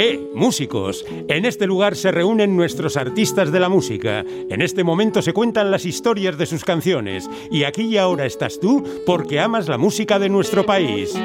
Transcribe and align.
¡Eh, 0.00 0.30
músicos! 0.32 1.04
En 1.26 1.44
este 1.44 1.66
lugar 1.66 1.96
se 1.96 2.12
reúnen 2.12 2.54
nuestros 2.54 2.96
artistas 2.96 3.50
de 3.50 3.58
la 3.58 3.68
música. 3.68 4.24
En 4.48 4.62
este 4.62 4.84
momento 4.84 5.22
se 5.22 5.32
cuentan 5.32 5.72
las 5.72 5.84
historias 5.84 6.38
de 6.38 6.46
sus 6.46 6.64
canciones. 6.64 7.28
Y 7.50 7.64
aquí 7.64 7.82
y 7.82 7.96
ahora 7.96 8.24
estás 8.24 8.60
tú 8.60 8.84
porque 9.04 9.40
amas 9.40 9.66
la 9.66 9.76
música 9.76 10.20
de 10.20 10.28
nuestro 10.28 10.64
país. 10.64 11.16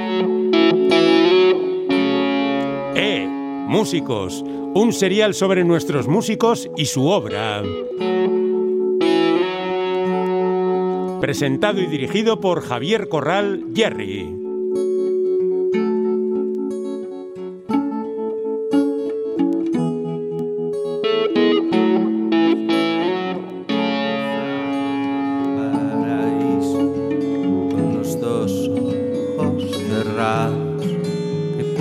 ¡Eh, 2.95 3.27
músicos! 3.27 4.43
Un 4.43 4.91
serial 4.91 5.35
sobre 5.35 5.63
nuestros 5.63 6.07
músicos 6.07 6.67
y 6.75 6.85
su 6.85 7.05
obra. 7.05 7.61
Presentado 11.21 11.79
y 11.79 11.85
dirigido 11.85 12.39
por 12.39 12.63
Javier 12.63 13.07
Corral 13.07 13.65
Jerry. 13.75 14.42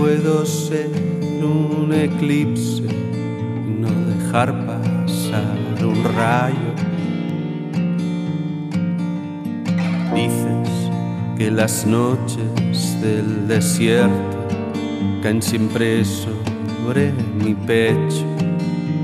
Puedo 0.03 0.45
ser 0.45 0.91
un 1.41 1.93
eclipse 1.95 2.83
no 3.79 3.89
dejar 4.13 4.67
pasar 4.67 5.57
un 5.81 6.03
rayo. 6.03 6.73
Dices 10.13 10.91
que 11.39 11.53
las 11.53 11.87
noches 11.87 13.01
del 13.01 13.47
desierto 13.47 14.49
caen 15.23 15.41
siempre 15.41 16.05
sobre 16.05 17.13
mi 17.41 17.55
pecho 17.55 18.27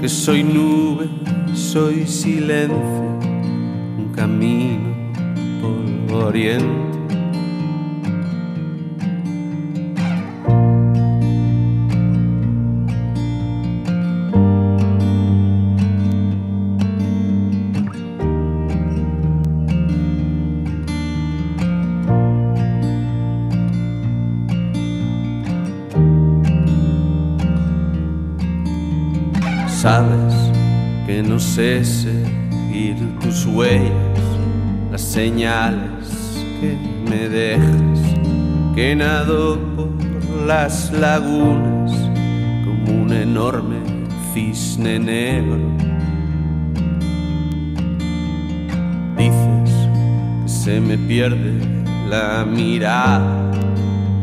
que 0.01 0.09
soy 0.09 0.43
nube 0.43 1.09
soy 1.55 2.09
silencio 2.09 3.21
un 3.99 4.13
camino 4.17 4.89
por 6.11 6.37
Sabes 29.89 30.35
que 31.07 31.23
no 31.23 31.41
sé 31.41 31.83
seguir 31.83 32.97
tus 33.21 33.47
huellas, 33.47 34.19
las 34.91 35.01
señales 35.01 36.11
que 36.61 36.77
me 37.09 37.27
dejas, 37.31 37.99
que 38.75 38.95
nado 38.95 39.59
por 39.75 39.91
las 40.47 40.93
lagunas 40.93 41.91
como 42.67 43.03
un 43.03 43.13
enorme 43.15 43.77
cisne 44.35 44.99
negro. 44.99 45.59
Dices 49.17 49.89
que 50.43 50.49
se 50.51 50.81
me 50.83 50.99
pierde 50.99 51.55
la 52.11 52.45
mirada, 52.45 53.51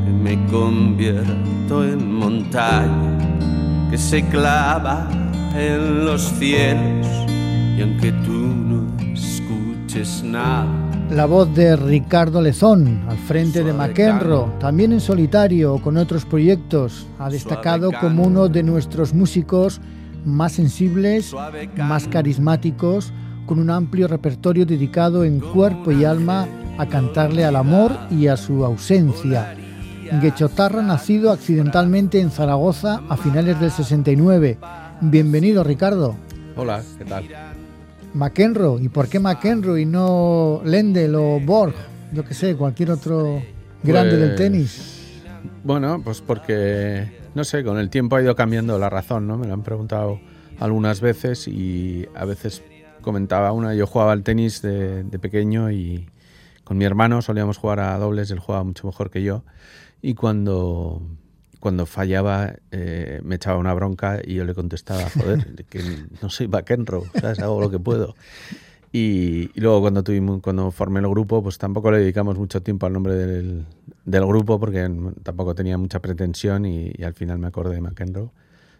que 0.05 0.11
me 0.11 0.45
convierto 0.45 1.83
en 1.83 2.13
montaña, 2.13 3.17
que 3.89 3.97
se 3.97 4.23
clava 4.27 5.09
en 5.57 6.05
los 6.05 6.21
cielos 6.21 7.07
y 7.77 7.81
aunque 7.81 8.11
tú 8.11 8.31
no 8.31 8.87
escuches 9.13 10.23
nada. 10.23 10.67
La 11.09 11.25
voz 11.25 11.53
de 11.55 11.75
Ricardo 11.75 12.41
Lezón 12.41 13.03
al 13.07 13.17
frente 13.17 13.63
de 13.63 13.71
McEnroe, 13.71 14.49
también 14.59 14.91
en 14.91 14.99
solitario 14.99 15.75
o 15.75 15.81
con 15.81 15.97
otros 15.97 16.25
proyectos, 16.25 17.07
ha 17.19 17.29
destacado 17.29 17.91
como 17.99 18.23
uno 18.23 18.47
de 18.47 18.63
nuestros 18.63 19.13
músicos 19.13 19.79
más 20.25 20.53
sensibles, 20.53 21.33
más 21.77 22.07
carismáticos, 22.07 23.13
con 23.45 23.59
un 23.59 23.69
amplio 23.69 24.07
repertorio 24.07 24.65
dedicado 24.65 25.23
en 25.23 25.39
cuerpo 25.39 25.91
y 25.91 26.03
alma 26.03 26.47
a 26.77 26.87
cantarle 26.87 27.45
al 27.45 27.55
amor 27.55 27.91
y 28.09 28.27
a 28.27 28.35
su 28.35 28.65
ausencia. 28.65 29.55
Guechotarra, 30.21 30.81
nacido 30.81 31.31
accidentalmente 31.31 32.19
en 32.19 32.31
Zaragoza 32.31 33.01
a 33.09 33.17
finales 33.17 33.59
del 33.59 33.71
69. 33.71 34.57
Bienvenido, 35.01 35.63
Ricardo. 35.63 36.15
Hola, 36.55 36.83
¿qué 36.97 37.05
tal? 37.05 37.25
McEnroe. 38.13 38.81
¿Y 38.81 38.89
por 38.89 39.07
qué 39.09 39.19
McEnroe 39.19 39.81
y 39.81 39.85
no 39.85 40.61
Lendl 40.63 41.15
o 41.15 41.39
Borg? 41.39 41.75
Yo 42.13 42.23
que 42.23 42.33
sé, 42.33 42.55
cualquier 42.55 42.91
otro 42.91 43.41
grande 43.83 44.17
del 44.17 44.29
Pues, 44.29 44.37
tenis. 44.37 45.21
Bueno, 45.63 46.01
pues 46.03 46.21
porque, 46.21 47.11
no 47.35 47.43
sé, 47.43 47.63
con 47.63 47.77
el 47.77 47.89
tiempo 47.89 48.15
ha 48.15 48.21
ido 48.21 48.35
cambiando 48.35 48.79
la 48.79 48.89
razón, 48.89 49.27
¿no? 49.27 49.37
Me 49.37 49.47
lo 49.47 49.53
han 49.53 49.63
preguntado 49.63 50.19
algunas 50.59 51.01
veces 51.01 51.47
y 51.47 52.07
a 52.15 52.23
veces 52.25 52.63
comentaba 53.01 53.51
una, 53.51 53.75
yo 53.75 53.85
jugaba 53.85 54.13
al 54.13 54.23
tenis 54.23 54.61
de, 54.61 55.03
de 55.03 55.19
pequeño 55.19 55.71
y 55.71 56.09
con 56.63 56.77
mi 56.77 56.85
hermano 56.85 57.21
solíamos 57.21 57.57
jugar 57.57 57.81
a 57.81 57.97
dobles, 57.97 58.31
él 58.31 58.39
jugaba 58.39 58.63
mucho 58.63 58.87
mejor 58.87 59.11
que 59.11 59.21
yo 59.21 59.43
y 60.01 60.15
cuando, 60.15 61.01
cuando 61.65 61.87
fallaba 61.87 62.53
eh, 62.69 63.21
me 63.23 63.37
echaba 63.37 63.57
una 63.57 63.73
bronca 63.73 64.19
y 64.23 64.35
yo 64.35 64.45
le 64.45 64.53
contestaba, 64.53 65.09
joder, 65.09 65.65
que 65.67 65.81
no 66.21 66.29
soy 66.29 66.47
McEnroe, 66.47 67.09
¿sabes? 67.19 67.39
Hago 67.39 67.59
lo 67.59 67.71
que 67.71 67.79
puedo. 67.79 68.13
Y, 68.91 69.49
y 69.55 69.61
luego 69.61 69.81
cuando 69.81 70.03
tuvimos, 70.03 70.43
cuando 70.43 70.69
formé 70.69 70.99
el 70.99 71.07
grupo, 71.07 71.41
pues 71.41 71.57
tampoco 71.57 71.89
le 71.89 71.97
dedicamos 71.97 72.37
mucho 72.37 72.61
tiempo 72.61 72.85
al 72.85 72.93
nombre 72.93 73.15
del, 73.15 73.65
del 74.05 74.25
grupo 74.27 74.59
porque 74.59 74.87
tampoco 75.23 75.55
tenía 75.55 75.75
mucha 75.79 75.99
pretensión 76.03 76.67
y, 76.67 76.91
y 76.95 77.03
al 77.03 77.15
final 77.15 77.39
me 77.39 77.47
acordé 77.47 77.73
de 77.73 77.81
McEnroe. 77.81 78.29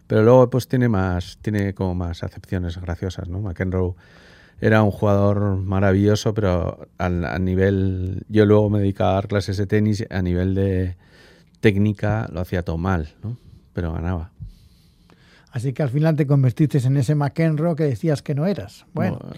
Pero 0.05 0.21
luego 0.21 0.47
pues 0.51 0.67
tiene 0.67 0.87
más, 0.87 1.39
tiene 1.41 1.73
como 1.73 1.95
más 1.95 2.21
acepciones 2.21 2.79
graciosas, 2.79 3.27
¿no? 3.27 3.39
McEnroe 3.39 3.95
era 4.61 4.83
un 4.83 4.91
jugador 4.91 5.55
maravilloso, 5.57 6.35
pero 6.35 6.87
al, 6.99 7.25
a 7.25 7.39
nivel, 7.39 8.25
yo 8.29 8.45
luego 8.45 8.69
me 8.69 8.77
dedicaba 8.77 9.09
a 9.09 9.15
dar 9.15 9.27
clases 9.27 9.57
de 9.57 9.65
tenis, 9.65 10.05
a 10.07 10.21
nivel 10.21 10.53
de 10.53 10.97
técnica 11.65 12.29
lo 12.31 12.41
hacía 12.41 12.61
todo 12.61 12.77
mal, 12.77 13.15
¿no? 13.23 13.39
Pero 13.73 13.91
ganaba. 13.91 14.29
Así 15.49 15.73
que 15.73 15.81
al 15.81 15.89
final 15.89 16.15
te 16.15 16.27
convertiste 16.27 16.77
en 16.77 16.95
ese 16.95 17.15
McEnroe 17.15 17.75
que 17.75 17.85
decías 17.85 18.21
que 18.21 18.35
no 18.35 18.45
eras. 18.45 18.85
Bueno, 18.93 19.17
No, 19.23 19.31
eh, 19.31 19.37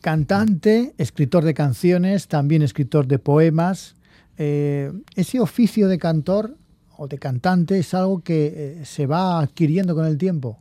cantante, 0.00 0.94
escritor 0.98 1.42
de 1.42 1.54
canciones, 1.54 2.28
también 2.28 2.62
escritor 2.62 3.08
de 3.08 3.18
poemas. 3.18 3.96
Eh, 4.36 4.92
ese 5.16 5.40
oficio 5.40 5.88
de 5.88 5.98
cantor 5.98 6.56
o 6.96 7.08
de 7.08 7.18
cantante 7.18 7.76
es 7.76 7.92
algo 7.92 8.20
que 8.20 8.52
eh, 8.54 8.84
se 8.84 9.08
va 9.08 9.40
adquiriendo 9.40 9.96
con 9.96 10.06
el 10.06 10.16
tiempo. 10.16 10.60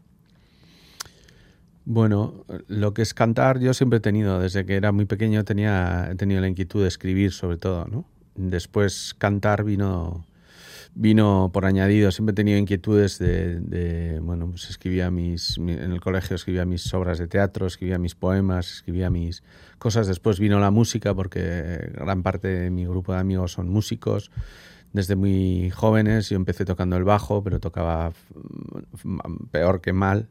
Bueno, 1.86 2.44
lo 2.68 2.96
que 2.96 3.04
es 3.04 3.14
cantar 3.14 3.60
yo 3.60 3.76
siempre 3.76 3.98
he 3.98 4.02
tenido, 4.02 4.40
desde 4.40 4.66
que 4.66 4.76
era 4.76 4.92
muy 4.92 5.06
pequeño 5.06 5.44
tenía, 5.44 6.10
he 6.12 6.16
tenido 6.16 6.42
la 6.42 6.48
inquietud 6.48 6.82
de 6.82 6.88
escribir 6.88 7.34
sobre 7.34 7.58
todo, 7.58 7.86
¿no? 7.86 8.06
Después 8.34 9.16
cantar 9.18 9.64
vino, 9.64 10.27
vino 11.00 11.52
por 11.54 11.66
añadido, 11.66 12.12
siempre 12.12 12.32
he 12.32 12.36
tenido 12.36 12.58
inquietudes 12.58 13.20
de, 13.20 13.60
de, 13.60 14.20
bueno, 14.20 14.50
pues 14.50 14.68
escribía 14.70 15.12
mis, 15.12 15.60
mi- 15.60 15.74
en 15.74 15.92
el 15.92 16.02
colegio 16.02 16.36
escribía 16.36 16.66
mis 16.66 16.92
obras 16.94 17.20
de 17.20 17.28
teatro, 17.28 17.68
escribía 17.68 18.00
mis 18.00 18.16
poemas, 18.16 18.72
escribía 18.78 19.12
mis 19.12 19.44
cosas, 19.78 20.08
después 20.08 20.40
vino 20.40 20.60
la 20.60 20.72
música 20.72 21.14
porque 21.14 21.92
gran 21.94 22.24
parte 22.24 22.48
de 22.48 22.70
mi 22.72 22.86
grupo 22.86 23.14
de 23.14 23.20
amigos 23.20 23.52
son 23.52 23.70
músicos, 23.70 24.32
desde 24.92 25.16
muy 25.16 25.70
jóvenes 25.70 26.30
yo 26.30 26.36
empecé 26.36 26.66
tocando 26.66 26.98
el 26.98 27.04
bajo, 27.04 27.44
pero 27.44 27.60
tocaba 27.60 28.12
peor 29.52 29.82
que 29.82 29.94
mal 29.94 30.28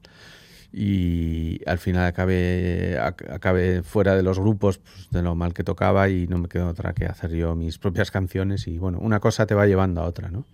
y 0.78 1.58
al 1.64 1.78
final 1.78 2.04
acabé, 2.04 2.98
ac- 3.00 3.32
acabé 3.32 3.82
fuera 3.82 4.14
de 4.14 4.22
los 4.22 4.38
grupos 4.38 4.76
pues, 4.76 5.08
de 5.10 5.22
lo 5.22 5.34
mal 5.34 5.54
que 5.54 5.64
tocaba 5.64 6.10
y 6.10 6.26
no 6.26 6.36
me 6.36 6.48
quedó 6.48 6.68
otra 6.68 6.92
que 6.92 7.06
hacer 7.06 7.30
yo 7.30 7.54
mis 7.56 7.78
propias 7.78 8.10
canciones 8.10 8.68
y 8.68 8.76
bueno, 8.76 8.98
una 9.00 9.18
cosa 9.18 9.46
te 9.46 9.54
va 9.54 9.66
llevando 9.66 10.02
a 10.02 10.04
otra, 10.04 10.28
¿no? 10.30 10.44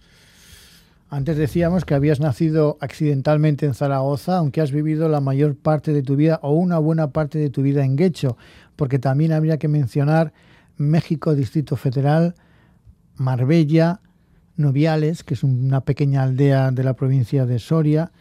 Antes 1.11 1.37
decíamos 1.37 1.85
que 1.85 1.95
habías 1.95 2.21
nacido 2.21 2.79
accidentalmente 2.81 3.67
en 3.67 3.75
Zaragoza, 3.75 4.39
aunque 4.39 4.61
has 4.61 4.71
vivido 4.71 5.09
la 5.09 5.21
mayor 5.21 5.57
parte 5.57 5.93
de 5.93 6.03
tu 6.03 6.15
vida 6.15 6.39
o 6.43 6.53
una 6.53 6.79
buena 6.79 7.11
parte 7.11 7.39
de 7.39 7.51
tu 7.51 7.63
vida 7.63 7.85
en 7.85 7.97
Guecho, 7.97 8.39
porque 8.77 9.01
también 9.01 9.33
habría 9.33 9.59
que 9.59 9.67
mencionar 9.69 10.33
México, 10.77 11.35
Distrito 11.35 11.75
Federal, 11.77 12.35
Marbella, 13.17 14.01
Noviales, 14.57 15.25
que 15.25 15.35
es 15.35 15.43
una 15.43 15.81
pequeña 15.83 16.23
aldea 16.23 16.71
de 16.71 16.85
la 16.85 16.95
provincia 16.95 17.45
de 17.45 17.59
Soria. 17.59 18.13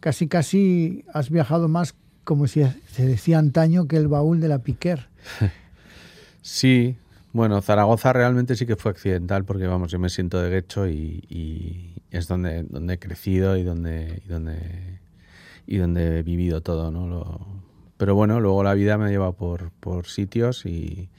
Casi, 0.00 0.28
casi 0.28 1.04
has 1.12 1.30
viajado 1.30 1.68
más, 1.68 1.94
como 2.24 2.46
si 2.46 2.62
se 2.90 3.06
decía 3.06 3.38
antaño, 3.38 3.88
que 3.88 3.96
el 3.96 4.08
baúl 4.08 4.40
de 4.40 4.48
la 4.48 4.60
Piquer. 4.60 5.08
Sí, 6.40 6.96
Bueno, 7.34 7.60
Zaragoza 7.60 8.12
realmente 8.14 8.56
sí 8.56 8.64
que 8.64 8.76
fue 8.76 8.90
accidental 8.90 9.44
porque, 9.44 9.66
vamos, 9.66 9.90
yo 9.92 9.98
me 9.98 10.08
siento 10.08 10.40
de 10.40 10.48
Guecho 10.48 10.88
y, 10.88 11.94
es 12.10 12.26
donde, 12.26 12.62
donde 12.62 12.94
he 12.94 12.98
crecido 12.98 13.56
y 13.58 13.64
donde, 13.64 14.22
y 14.24 14.28
donde, 14.28 15.00
y 15.66 15.76
donde 15.76 16.20
he 16.20 16.22
vivido 16.22 16.62
todo, 16.62 16.90
¿no? 16.90 17.06
Lo, 17.06 17.40
pero 17.98 18.14
bueno, 18.14 18.40
luego 18.40 18.62
la 18.62 18.72
vida 18.72 18.96
me 18.96 19.06
ha 19.06 19.08
llevado 19.08 19.34
por, 19.34 19.72
por 19.72 20.06
sitios 20.06 20.64
y, 20.64 21.10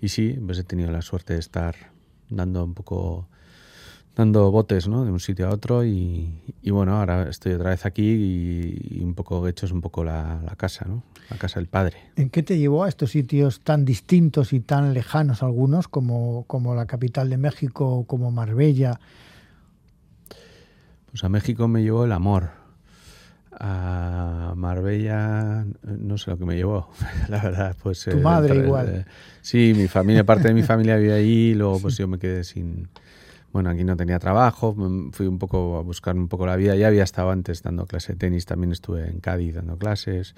y 0.00 0.08
sí, 0.08 0.38
pues 0.44 0.58
he 0.58 0.64
tenido 0.64 0.90
la 0.90 1.02
suerte 1.02 1.34
de 1.34 1.40
estar 1.40 1.74
dando 2.30 2.64
un 2.64 2.72
poco 2.72 3.28
dando 4.18 4.50
botes 4.50 4.88
¿no? 4.88 5.04
de 5.04 5.12
un 5.12 5.20
sitio 5.20 5.46
a 5.46 5.50
otro 5.50 5.84
y, 5.84 6.42
bueno, 6.64 6.96
ahora 6.98 7.30
estoy 7.30 7.52
otra 7.52 7.70
vez 7.70 7.86
aquí 7.86 8.02
y, 8.90 9.00
un 9.00 9.14
poco 9.14 9.46
hecho 9.46 9.64
es 9.64 9.70
un 9.70 9.80
poco 9.80 10.02
la, 10.02 10.40
casa, 10.56 10.86
¿no? 10.88 11.04
la 11.30 11.36
casa 11.36 11.60
del 11.60 11.68
padre. 11.68 11.98
¿En 12.16 12.28
qué 12.28 12.42
te 12.42 12.58
llevó 12.58 12.82
a 12.82 12.88
estos 12.88 13.12
sitios 13.12 13.60
tan 13.60 13.84
distintos 13.84 14.52
y 14.52 14.58
tan 14.58 14.92
lejanos 14.92 15.44
algunos 15.44 15.86
como, 15.86 16.42
como 16.48 16.74
la 16.74 16.86
capital 16.86 17.30
de 17.30 17.36
México, 17.36 18.04
como 18.08 18.32
Marbella? 18.32 18.98
Pues 21.12 21.22
a 21.22 21.28
México 21.28 21.68
me 21.68 21.84
llevó 21.84 22.04
el 22.04 22.10
amor. 22.10 22.50
A 23.60 24.52
Marbella 24.56 25.64
no 25.82 26.18
sé 26.18 26.32
lo 26.32 26.38
que 26.38 26.44
me 26.44 26.56
llevó, 26.56 26.90
la 27.28 27.40
verdad. 27.40 27.76
Pues, 27.80 28.04
tu 28.04 28.18
madre 28.18 28.56
igual. 28.56 28.88
Eh, 28.88 29.04
sí, 29.42 29.74
mi 29.76 29.86
familia, 29.86 30.24
parte 30.26 30.48
de 30.48 30.54
mi 30.54 30.64
familia 30.64 30.96
vive 30.96 31.12
ahí 31.12 31.50
y 31.50 31.54
luego 31.54 31.78
pues 31.78 31.96
yo 31.96 32.08
me 32.08 32.18
quedé 32.18 32.42
sin 32.42 32.88
bueno, 33.52 33.70
aquí 33.70 33.84
no 33.84 33.96
tenía 33.96 34.18
trabajo, 34.18 34.76
fui 35.12 35.26
un 35.26 35.38
poco 35.38 35.78
a 35.78 35.82
buscar 35.82 36.16
un 36.16 36.28
poco 36.28 36.46
la 36.46 36.56
vida. 36.56 36.76
Ya 36.76 36.88
había 36.88 37.04
estado 37.04 37.30
antes 37.30 37.62
dando 37.62 37.86
clase 37.86 38.12
de 38.12 38.18
tenis, 38.18 38.46
también 38.46 38.72
estuve 38.72 39.08
en 39.08 39.20
Cádiz 39.20 39.54
dando 39.54 39.78
clases. 39.78 40.34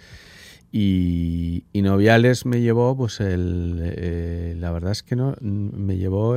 Y, 0.72 1.64
Noviales 1.74 2.46
me 2.46 2.60
llevó, 2.60 2.96
pues 2.96 3.20
el, 3.20 3.80
eh, 3.82 4.54
la 4.58 4.70
verdad 4.70 4.92
es 4.92 5.02
que 5.02 5.16
no, 5.16 5.34
me 5.40 5.96
llevó 5.96 6.36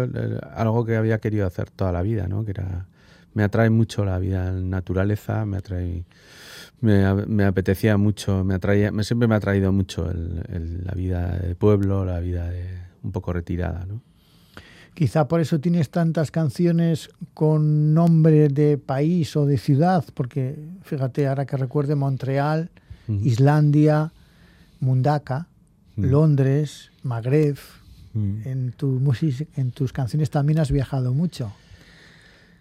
algo 0.53 0.85
que 0.85 0.95
había 0.95 1.19
querido 1.19 1.45
hacer 1.45 1.69
toda 1.69 1.91
la 1.91 2.01
vida, 2.01 2.27
¿no? 2.27 2.43
Que 2.43 2.51
era, 2.51 2.87
me 3.33 3.43
atrae 3.43 3.69
mucho 3.69 4.03
la 4.05 4.17
vida 4.17 4.49
en 4.49 4.71
naturaleza, 4.71 5.45
me 5.45 5.57
atrae, 5.57 6.05
me, 6.81 7.43
apetecía 7.45 7.97
mucho, 7.97 8.43
me 8.43 8.55
atraía, 8.55 8.91
me, 8.91 9.03
siempre 9.03 9.27
me 9.27 9.35
ha 9.35 9.37
atraído 9.37 9.71
mucho 9.71 10.11
la 10.11 10.93
vida 10.93 11.37
de 11.37 11.53
pueblo, 11.55 12.03
la 12.03 12.19
vida 12.19 12.49
de, 12.49 12.65
un 13.03 13.11
poco 13.11 13.33
retirada, 13.33 13.85
¿no? 13.85 14.01
Quizá 14.93 15.27
por 15.27 15.39
eso 15.39 15.59
tienes 15.59 15.89
tantas 15.89 16.29
canciones 16.29 17.09
con 17.33 17.93
nombre 17.93 18.49
de 18.49 18.77
país 18.77 19.35
o 19.35 19.45
de 19.45 19.57
ciudad, 19.57 20.05
porque 20.13 20.55
fíjate, 20.83 21.27
ahora 21.27 21.45
que 21.45 21.57
recuerde 21.57 21.95
Montreal, 21.95 22.69
Islandia, 23.07 24.13
Mundaka, 24.79 25.47
Londres, 25.95 26.91
Magreb. 27.03 27.57
En, 28.15 28.73
tu 28.77 29.01
en 29.55 29.71
tus 29.71 29.91
canciones 29.91 30.29
también 30.29 30.59
has 30.59 30.71
viajado 30.71 31.15
mucho. 31.15 31.51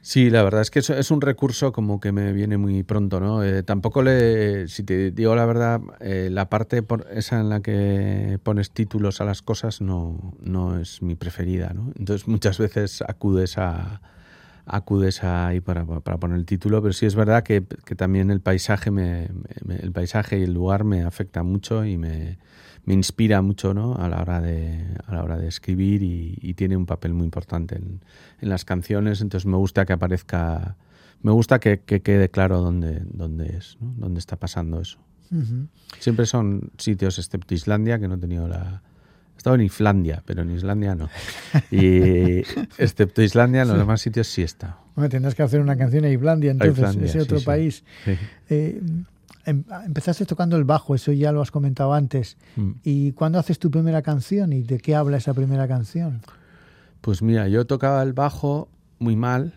Sí, 0.05 0.31
la 0.31 0.43
verdad 0.43 0.63
es 0.63 0.73
que 0.73 0.81
es 0.81 1.11
un 1.13 1.21
recurso 1.21 1.71
como 1.71 2.01
que 2.01 2.11
me 2.11 2.33
viene 2.33 2.57
muy 2.59 2.83
pronto, 2.83 3.21
¿no? 3.21 3.45
Eh, 3.45 3.63
tampoco 3.63 4.03
le, 4.03 4.67
si 4.67 4.83
te 4.83 5.13
digo 5.13 5.37
la 5.37 5.47
verdad, 5.47 5.81
eh, 6.01 6.29
la 6.29 6.49
parte 6.51 6.83
por, 6.83 7.07
esa 7.13 7.39
en 7.39 7.49
la 7.49 7.61
que 7.61 8.41
pones 8.43 8.73
títulos 8.73 9.21
a 9.21 9.25
las 9.25 9.43
cosas 9.43 9.81
no, 9.81 10.35
no 10.41 10.77
es 10.77 11.03
mi 11.03 11.15
preferida, 11.15 11.73
¿no? 11.73 11.93
Entonces 11.97 12.27
muchas 12.27 12.59
veces 12.59 13.03
acudes 13.07 13.59
a 13.59 14.01
acudes 14.67 15.23
ahí 15.25 15.61
para, 15.61 15.85
para 15.85 16.19
poner 16.19 16.37
el 16.39 16.47
título, 16.47 16.83
pero 16.83 16.93
sí 16.93 17.07
es 17.07 17.15
verdad 17.15 17.43
que, 17.45 17.65
que 17.85 17.95
también 17.95 18.31
el 18.31 18.41
paisaje 18.41 18.91
me, 18.91 19.29
el 19.69 19.93
paisaje 19.93 20.39
y 20.39 20.43
el 20.45 20.53
lugar 20.53 20.85
me 20.85 21.03
afecta 21.03 21.43
mucho 21.43 21.85
y 21.85 21.97
me, 21.97 22.39
me 22.85 22.95
inspira 22.95 23.43
mucho 23.43 23.75
¿no? 23.75 23.95
a, 23.97 24.09
la 24.09 24.21
hora 24.21 24.41
de, 24.41 24.85
a 25.07 25.15
la 25.15 25.23
hora 25.23 25.39
de 25.39 25.49
escribir 25.49 26.03
y, 26.03 26.55
tiene 26.55 26.77
un 26.77 26.87
papel 26.87 27.15
muy 27.15 27.25
importante 27.25 27.77
en, 27.77 28.01
en, 28.41 28.49
las 28.49 28.65
canciones, 28.65 29.21
entonces 29.21 29.47
me 29.47 29.57
gusta 29.57 29.85
que 29.87 29.93
aparezca, 29.93 30.77
me 31.23 31.33
gusta 31.33 31.59
que, 31.59 31.81
que 31.81 32.03
quede 32.03 32.29
claro 32.29 32.61
dónde, 32.61 33.03
dónde 33.05 33.57
es, 33.57 33.79
¿no? 33.81 33.95
dónde 33.97 34.21
está 34.21 34.37
pasando 34.37 34.81
eso. 34.81 34.99
Siempre 35.99 36.27
son 36.27 36.73
sitios, 36.77 37.19
excepto 37.19 37.55
Islandia, 37.55 37.99
que 37.99 38.07
no 38.07 38.17
he 38.17 38.19
tenido 38.19 38.47
la... 38.49 38.83
He 39.35 39.39
estado 39.39 39.57
en 39.57 39.63
Islandia, 39.63 40.23
pero 40.27 40.43
en 40.43 40.51
Islandia 40.51 40.95
no. 40.95 41.09
Y 41.71 42.41
excepto 42.79 43.23
Islandia, 43.23 43.63
en 43.63 43.69
los 43.69 43.79
demás 43.79 44.03
sitios 44.03 44.27
sí. 44.27 44.45
Bueno, 44.95 45.09
tendrás 45.09 45.35
que 45.35 45.43
hacer 45.43 45.61
una 45.61 45.75
canción 45.75 46.05
en 46.05 46.13
Islandia, 46.13 46.51
entonces, 46.51 46.97
ese 46.97 47.23
otro 47.23 47.41
país. 47.41 47.83
Eh, 48.07 48.19
Em, 48.51 49.05
empezaste 49.45 50.27
tocando 50.27 50.57
el 50.57 50.65
bajo, 50.65 50.95
eso 50.95 51.13
ya 51.13 51.33
lo 51.33 51.41
has 51.41 51.51
comentado 51.51 51.93
antes. 51.93 52.37
Mm. 52.57 52.71
¿Y 52.83 53.13
cuándo 53.13 53.39
haces 53.39 53.59
tu 53.59 53.71
primera 53.71 54.03
canción 54.03 54.53
y 54.53 54.63
de 54.63 54.79
qué 54.79 54.95
habla 54.95 55.17
esa 55.17 55.35
primera 55.35 55.67
canción? 55.69 56.21
Pues 57.01 57.23
mira, 57.23 57.49
yo 57.49 57.67
tocaba 57.67 58.03
el 58.03 58.13
bajo 58.13 58.69
muy 58.99 59.17
mal, 59.17 59.55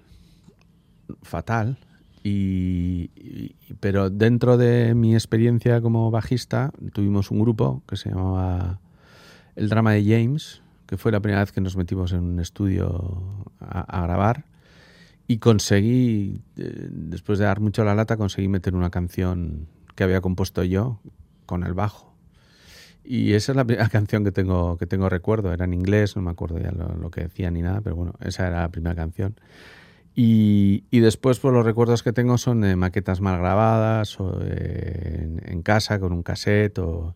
fatal, 1.21 1.77
y, 2.23 3.11
pero 3.79 4.09
dentro 4.09 4.57
de 4.57 4.95
mi 4.95 5.13
experiencia 5.13 5.79
como 5.79 6.09
bajista 6.09 6.71
tuvimos 6.91 7.29
un 7.29 7.39
grupo 7.39 7.83
que 7.87 7.97
se 7.97 8.09
llamaba 8.09 8.79
El 9.55 9.69
Drama 9.69 9.91
de 9.91 10.03
James, 10.03 10.63
que 10.87 10.97
fue 10.97 11.11
la 11.11 11.19
primera 11.19 11.41
vez 11.41 11.51
que 11.51 11.61
nos 11.61 11.77
metimos 11.77 12.13
en 12.13 12.23
un 12.23 12.39
estudio 12.39 13.45
a, 13.59 14.01
grabar 14.01 14.45
y 15.27 15.37
conseguí, 15.37 16.41
eh, 16.57 16.87
después 16.91 17.39
de 17.39 17.45
dar 17.45 17.59
mucho 17.59 17.83
la 17.83 17.95
lata, 17.95 18.17
conseguí 18.17 18.47
meter 18.47 18.75
una 18.75 18.89
canción 18.89 19.67
que 19.95 20.03
había 20.03 20.21
compuesto 20.21 20.63
yo 20.63 20.99
con 21.45 21.63
el 21.63 21.73
bajo. 21.73 22.13
Y 23.03 23.33
esa 23.33 23.51
es 23.51 23.55
la 23.55 23.65
primera 23.65 23.89
canción 23.89 24.23
que 24.23 24.31
tengo, 24.31 24.77
que 24.77 24.85
tengo 24.85 25.09
recuerdo. 25.09 25.53
Era 25.53 25.65
en 25.65 25.73
inglés, 25.73 26.15
no 26.15 26.21
me 26.21 26.31
acuerdo 26.31 26.59
ya 26.59 26.71
lo, 26.71 27.09
que 27.09 27.21
decía 27.21 27.49
ni 27.51 27.61
nada, 27.61 27.81
pero 27.81 27.95
bueno, 27.95 28.13
esa 28.21 28.47
era 28.47 28.61
la 28.61 28.69
primera 28.69 28.95
canción. 28.95 29.35
Y, 30.15 30.85
y 30.91 30.99
después, 30.99 31.39
pues 31.39 31.53
los 31.53 31.65
recuerdos 31.65 32.01
que 32.01 32.13
tengo 32.13 32.37
son 32.37 32.61
de 32.61 32.75
maquetas 32.75 33.19
mal 33.19 33.37
grabadas, 33.39 34.19
o 34.19 34.41
en, 34.41 35.61
casa 35.61 35.99
con 35.99 36.13
un 36.13 36.23
cassette, 36.23 36.79
o, 36.79 37.15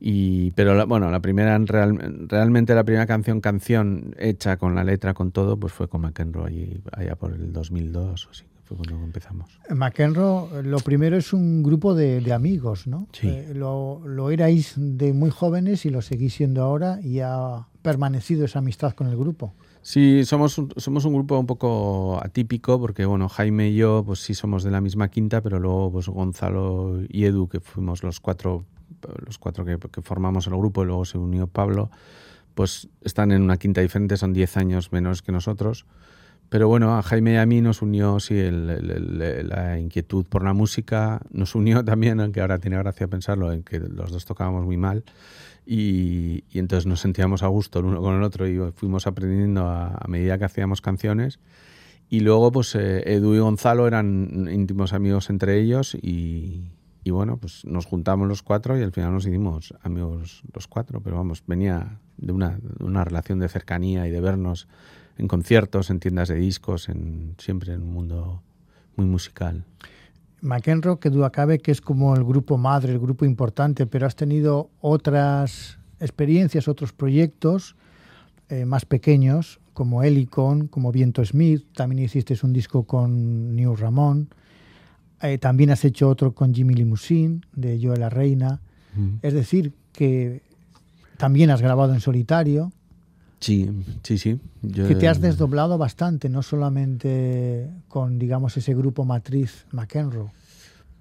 y, 0.00 0.50
pero 0.52 0.86
bueno, 0.86 1.10
la 1.10 1.20
primera, 1.20 1.58
realmente 1.58 2.74
la 2.74 2.84
primera 2.84 3.06
canción, 3.06 3.40
canción 3.40 4.14
hecha 4.18 4.56
con 4.56 4.74
la 4.74 4.84
letra, 4.84 5.14
con 5.14 5.32
todo, 5.32 5.56
pues 5.56 5.72
fue 5.72 5.88
con 5.88 6.02
McEnroe 6.02 6.80
allá 6.92 7.16
por 7.16 7.32
el 7.32 7.52
2002 7.52 8.26
o 8.26 8.30
así 8.30 8.44
fue 8.64 8.76
cuando 8.76 9.04
empezamos. 9.04 9.60
McEnroe, 9.70 10.62
lo 10.64 10.78
primero 10.78 11.16
es 11.16 11.32
un 11.32 11.62
grupo 11.62 11.94
de, 11.94 12.32
amigos, 12.32 12.86
¿no? 12.86 13.06
Sí. 13.12 13.28
Eh, 13.28 13.52
lo, 13.54 14.02
lo, 14.04 14.30
erais 14.30 14.74
de 14.76 15.12
muy 15.12 15.30
jóvenes 15.30 15.86
y 15.86 15.90
lo 15.90 16.02
seguís 16.02 16.34
siendo 16.34 16.62
ahora 16.62 17.00
y 17.00 17.20
ha 17.20 17.68
permanecido 17.82 18.44
esa 18.44 18.58
amistad 18.58 18.92
con 18.92 19.06
el 19.06 19.16
grupo. 19.16 19.54
Sí, 19.82 20.24
somos 20.24 20.58
un, 20.58 20.72
somos 20.76 21.04
un 21.04 21.14
grupo 21.14 21.38
un 21.38 21.46
poco 21.46 22.18
atípico 22.20 22.80
porque, 22.80 23.04
bueno, 23.04 23.28
Jaime 23.28 23.68
y 23.68 23.76
yo, 23.76 24.02
pues 24.04 24.18
sí 24.18 24.34
somos 24.34 24.64
de 24.64 24.72
la 24.72 24.80
misma 24.80 25.08
quinta, 25.08 25.42
pero 25.42 25.60
luego 25.60 25.92
pues 25.92 26.08
Gonzalo 26.08 27.02
y 27.08 27.24
Edu, 27.24 27.46
que 27.46 27.60
fuimos 27.60 28.02
los 28.02 28.18
cuatro, 28.18 28.64
los 29.24 29.38
cuatro 29.38 29.64
que, 29.64 29.78
que 29.78 30.02
formamos 30.02 30.46
el 30.46 30.56
grupo 30.56 30.82
y 30.82 30.86
luego 30.86 31.04
se 31.04 31.18
unió 31.18 31.46
Pablo, 31.46 31.90
pues 32.54 32.88
están 33.02 33.32
en 33.32 33.42
una 33.42 33.56
quinta 33.58 33.80
diferente, 33.80 34.16
son 34.16 34.32
10 34.32 34.56
años 34.56 34.92
menos 34.92 35.22
que 35.22 35.32
nosotros. 35.32 35.86
Pero 36.48 36.68
bueno, 36.68 36.96
a 36.96 37.02
Jaime 37.02 37.34
y 37.34 37.36
a 37.36 37.46
mí 37.46 37.60
nos 37.60 37.82
unió 37.82 38.20
sí, 38.20 38.34
la 38.50 39.78
inquietud 39.78 40.24
por 40.24 40.44
la 40.44 40.52
música, 40.52 41.20
nos 41.30 41.54
unió 41.54 41.84
también, 41.84 42.20
aunque 42.20 42.40
ahora 42.40 42.58
tiene 42.58 42.78
gracia 42.78 43.08
pensarlo, 43.08 43.52
en 43.52 43.62
que 43.62 43.80
los 43.80 44.10
dos 44.10 44.24
tocábamos 44.24 44.64
muy 44.64 44.76
mal 44.76 45.04
y, 45.66 46.44
entonces 46.54 46.86
nos 46.86 47.00
sentíamos 47.00 47.42
a 47.42 47.48
gusto 47.48 47.80
el 47.80 47.86
uno 47.86 48.00
con 48.00 48.14
el 48.14 48.22
otro 48.22 48.46
y 48.46 48.58
fuimos 48.72 49.06
aprendiendo 49.08 49.66
a, 49.68 50.04
medida 50.08 50.38
que 50.38 50.44
hacíamos 50.44 50.80
canciones. 50.80 51.40
Y 52.08 52.20
luego, 52.20 52.52
pues 52.52 52.76
eh, 52.76 53.02
Edu 53.04 53.34
y 53.34 53.40
Gonzalo 53.40 53.88
eran 53.88 54.48
íntimos 54.50 54.92
amigos 54.92 55.28
entre 55.28 55.60
ellos 55.60 55.96
y, 55.96 56.62
y 57.06 57.10
bueno, 57.10 57.36
pues 57.36 57.64
nos 57.64 57.86
juntamos 57.86 58.26
los 58.26 58.42
cuatro 58.42 58.76
y 58.76 58.82
al 58.82 58.90
final 58.90 59.12
nos 59.12 59.24
hicimos 59.24 59.72
amigos 59.82 60.42
los 60.52 60.66
cuatro, 60.66 61.00
pero 61.00 61.14
vamos, 61.14 61.44
venía 61.46 62.00
de 62.16 62.32
una, 62.32 62.58
una 62.80 63.04
relación 63.04 63.38
de 63.38 63.48
cercanía 63.48 64.08
y 64.08 64.10
de 64.10 64.20
vernos 64.20 64.66
en 65.16 65.28
conciertos, 65.28 65.88
en 65.90 66.00
tiendas 66.00 66.28
de 66.30 66.34
discos, 66.34 66.88
en, 66.88 67.36
siempre 67.38 67.74
en 67.74 67.82
un 67.82 67.92
mundo 67.92 68.42
muy 68.96 69.06
musical. 69.06 69.64
McEnroe, 70.40 70.98
que 70.98 71.10
duda 71.10 71.30
cabe 71.30 71.60
que 71.60 71.70
es 71.70 71.80
como 71.80 72.16
el 72.16 72.24
grupo 72.24 72.58
madre, 72.58 72.92
el 72.92 72.98
grupo 72.98 73.24
importante, 73.24 73.86
pero 73.86 74.04
has 74.04 74.16
tenido 74.16 74.70
otras 74.80 75.78
experiencias, 76.00 76.66
otros 76.66 76.92
proyectos 76.92 77.76
eh, 78.48 78.64
más 78.64 78.84
pequeños, 78.84 79.60
como 79.74 80.02
Helicon, 80.02 80.66
como 80.66 80.90
Viento 80.90 81.24
Smith, 81.24 81.66
también 81.72 82.02
hiciste 82.02 82.36
un 82.42 82.52
disco 82.52 82.82
con 82.82 83.54
New 83.54 83.76
Ramón, 83.76 84.28
eh, 85.22 85.38
también 85.38 85.70
has 85.70 85.84
hecho 85.84 86.08
otro 86.08 86.34
con 86.34 86.54
Jimmy 86.54 86.74
Limousine, 86.74 87.40
de 87.54 87.78
Joel 87.82 88.00
La 88.00 88.10
Reina, 88.10 88.60
es 89.20 89.34
decir, 89.34 89.74
que 89.92 90.42
también 91.18 91.50
has 91.50 91.60
grabado 91.60 91.92
en 91.92 92.00
solitario. 92.00 92.72
Sí, 93.40 93.70
sí, 94.02 94.16
sí. 94.16 94.40
que 94.74 94.94
te 94.94 95.06
has 95.06 95.20
desdoblado 95.20 95.76
bastante, 95.76 96.30
no 96.30 96.42
solamente 96.42 97.68
con, 97.88 98.18
digamos, 98.18 98.56
ese 98.56 98.74
grupo 98.74 99.04
matriz 99.04 99.66
McEnroe. 99.72 100.30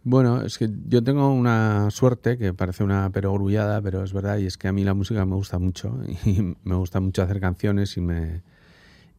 Bueno, 0.03 0.43
es 0.43 0.59
que 0.59 0.69
yo 0.87 1.03
tengo 1.03 1.33
una 1.33 1.89
suerte 1.89 2.37
que 2.37 2.53
parece 2.53 2.83
una 2.83 3.09
perogrullada, 3.09 3.81
pero 3.81 4.03
es 4.03 4.13
verdad, 4.13 4.37
y 4.37 4.45
es 4.45 4.55
que 4.55 4.67
a 4.67 4.71
mí 4.71 4.83
la 4.83 4.93
música 4.93 5.25
me 5.25 5.33
gusta 5.33 5.57
mucho 5.57 5.97
y 6.25 6.55
me 6.63 6.75
gusta 6.75 6.99
mucho 6.99 7.23
hacer 7.23 7.39
canciones 7.39 7.97
y 7.97 8.01
me... 8.01 8.41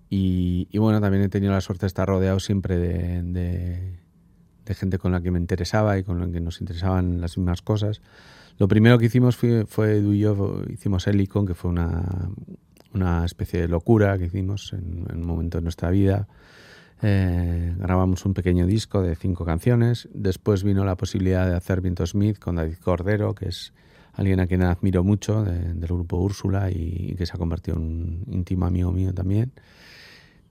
Y, 0.08 0.78
bueno, 0.78 1.00
también 1.00 1.24
he 1.24 1.28
tenido 1.28 1.52
la 1.52 1.60
suerte 1.60 1.82
de 1.82 1.88
estar 1.88 2.06
rodeado 2.06 2.38
siempre 2.38 2.78
de, 2.78 3.22
de, 3.24 3.98
gente 4.74 4.98
con 4.98 5.12
la 5.12 5.20
que 5.20 5.30
me 5.30 5.38
interesaba 5.38 5.98
y 5.98 6.04
con 6.04 6.20
la 6.20 6.30
que 6.30 6.40
nos 6.40 6.60
interesaban 6.60 7.20
las 7.20 7.38
mismas 7.38 7.62
cosas. 7.62 8.00
Lo 8.58 8.68
primero 8.68 8.98
que 8.98 9.06
hicimos 9.06 9.36
fue, 9.36 9.66
fue 9.66 9.98
Edu 9.98 10.12
y 10.12 10.20
yo, 10.20 10.62
hicimos 10.68 11.06
Helicon, 11.06 11.46
que 11.46 11.54
fue 11.54 11.70
una, 11.70 12.30
una 12.94 13.24
especie 13.24 13.60
de 13.60 13.68
locura 13.68 14.18
que 14.18 14.26
hicimos 14.26 14.72
en, 14.72 15.06
en 15.10 15.18
un 15.18 15.26
momento 15.26 15.58
de 15.58 15.62
nuestra 15.62 15.90
vida 15.90 16.26
eh, 17.02 17.74
grabamos 17.76 18.24
un 18.24 18.32
pequeño 18.32 18.66
disco 18.66 19.02
de 19.02 19.16
cinco 19.16 19.44
canciones. 19.44 20.08
Después 20.12 20.62
vino 20.62 20.84
la 20.84 20.96
posibilidad 20.96 21.46
de 21.46 21.54
hacer 21.54 21.80
Viento 21.80 22.06
Smith 22.06 22.38
con 22.38 22.56
David 22.56 22.76
Cordero, 22.82 23.34
que 23.34 23.48
es 23.48 23.72
alguien 24.14 24.40
a 24.40 24.46
quien 24.46 24.62
admiro 24.62 25.04
mucho 25.04 25.44
del 25.44 25.78
grupo 25.80 26.16
Úrsula 26.16 26.70
y, 26.70 27.14
que 27.16 27.26
se 27.26 27.34
ha 27.34 27.38
convertido 27.38 27.76
en 27.76 27.82
un 27.82 28.24
íntimo 28.30 28.64
amigo 28.66 28.92
mío 28.92 29.12
también. 29.12 29.52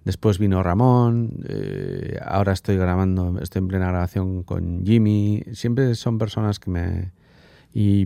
Después 0.05 0.38
vino 0.39 0.63
Ramón, 0.63 1.43
eh, 1.47 2.19
ahora 2.24 2.53
estoy 2.53 2.77
grabando, 2.77 3.39
estoy 3.41 3.59
en 3.59 3.67
plena 3.67 3.88
grabación 3.88 4.43
con 4.43 4.85
Jimmy. 4.85 5.43
Siempre 5.51 5.95
son 5.95 6.19
personas 6.19 6.59
que 6.59 6.69
me, 6.69 7.12
y 7.74 8.05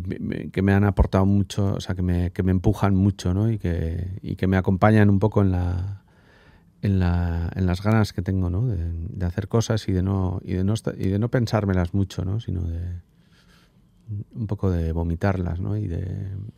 que 0.50 0.64
me 0.64 0.74
han 0.74 0.84
aportado 0.84 1.28
mucho, 1.28 1.76
o 1.76 1.80
sea, 1.80 1.94
que 1.94 2.02
me, 2.02 2.32
que 2.32 2.42
me 2.42 2.52
empujan 2.52 2.96
mucho 2.96 3.36
¿no? 3.36 3.52
y, 3.52 3.60
que, 3.60 4.18
y 4.24 4.36
que 4.36 4.48
me 4.48 4.58
acompañan 4.58 5.12
un 5.12 5.20
poco 5.20 5.44
en 5.44 5.52
la, 5.52 6.02
en, 6.82 7.00
la, 7.00 7.52
en 7.56 7.68
las 7.68 7.84
ganas 7.84 8.12
que 8.12 8.24
tengo 8.24 8.50
¿no? 8.50 8.66
de, 8.66 9.26
hacer 9.26 9.48
cosas 9.48 9.88
y 9.88 9.92
de 9.92 10.02
no 10.02 10.42
y 10.44 10.54
de 10.54 10.64
no 10.64 10.74
y 10.98 11.10
de 11.10 11.20
no 11.20 11.30
pensármelas 11.30 11.94
mucho 11.94 12.26
¿no? 12.26 12.40
sino 12.40 12.62
de 12.64 12.80
un 14.34 14.48
poco 14.48 14.72
de 14.72 14.92
vomitarlas 14.92 15.60
¿no? 15.60 15.78
y 15.78 15.88
de 15.88 16.04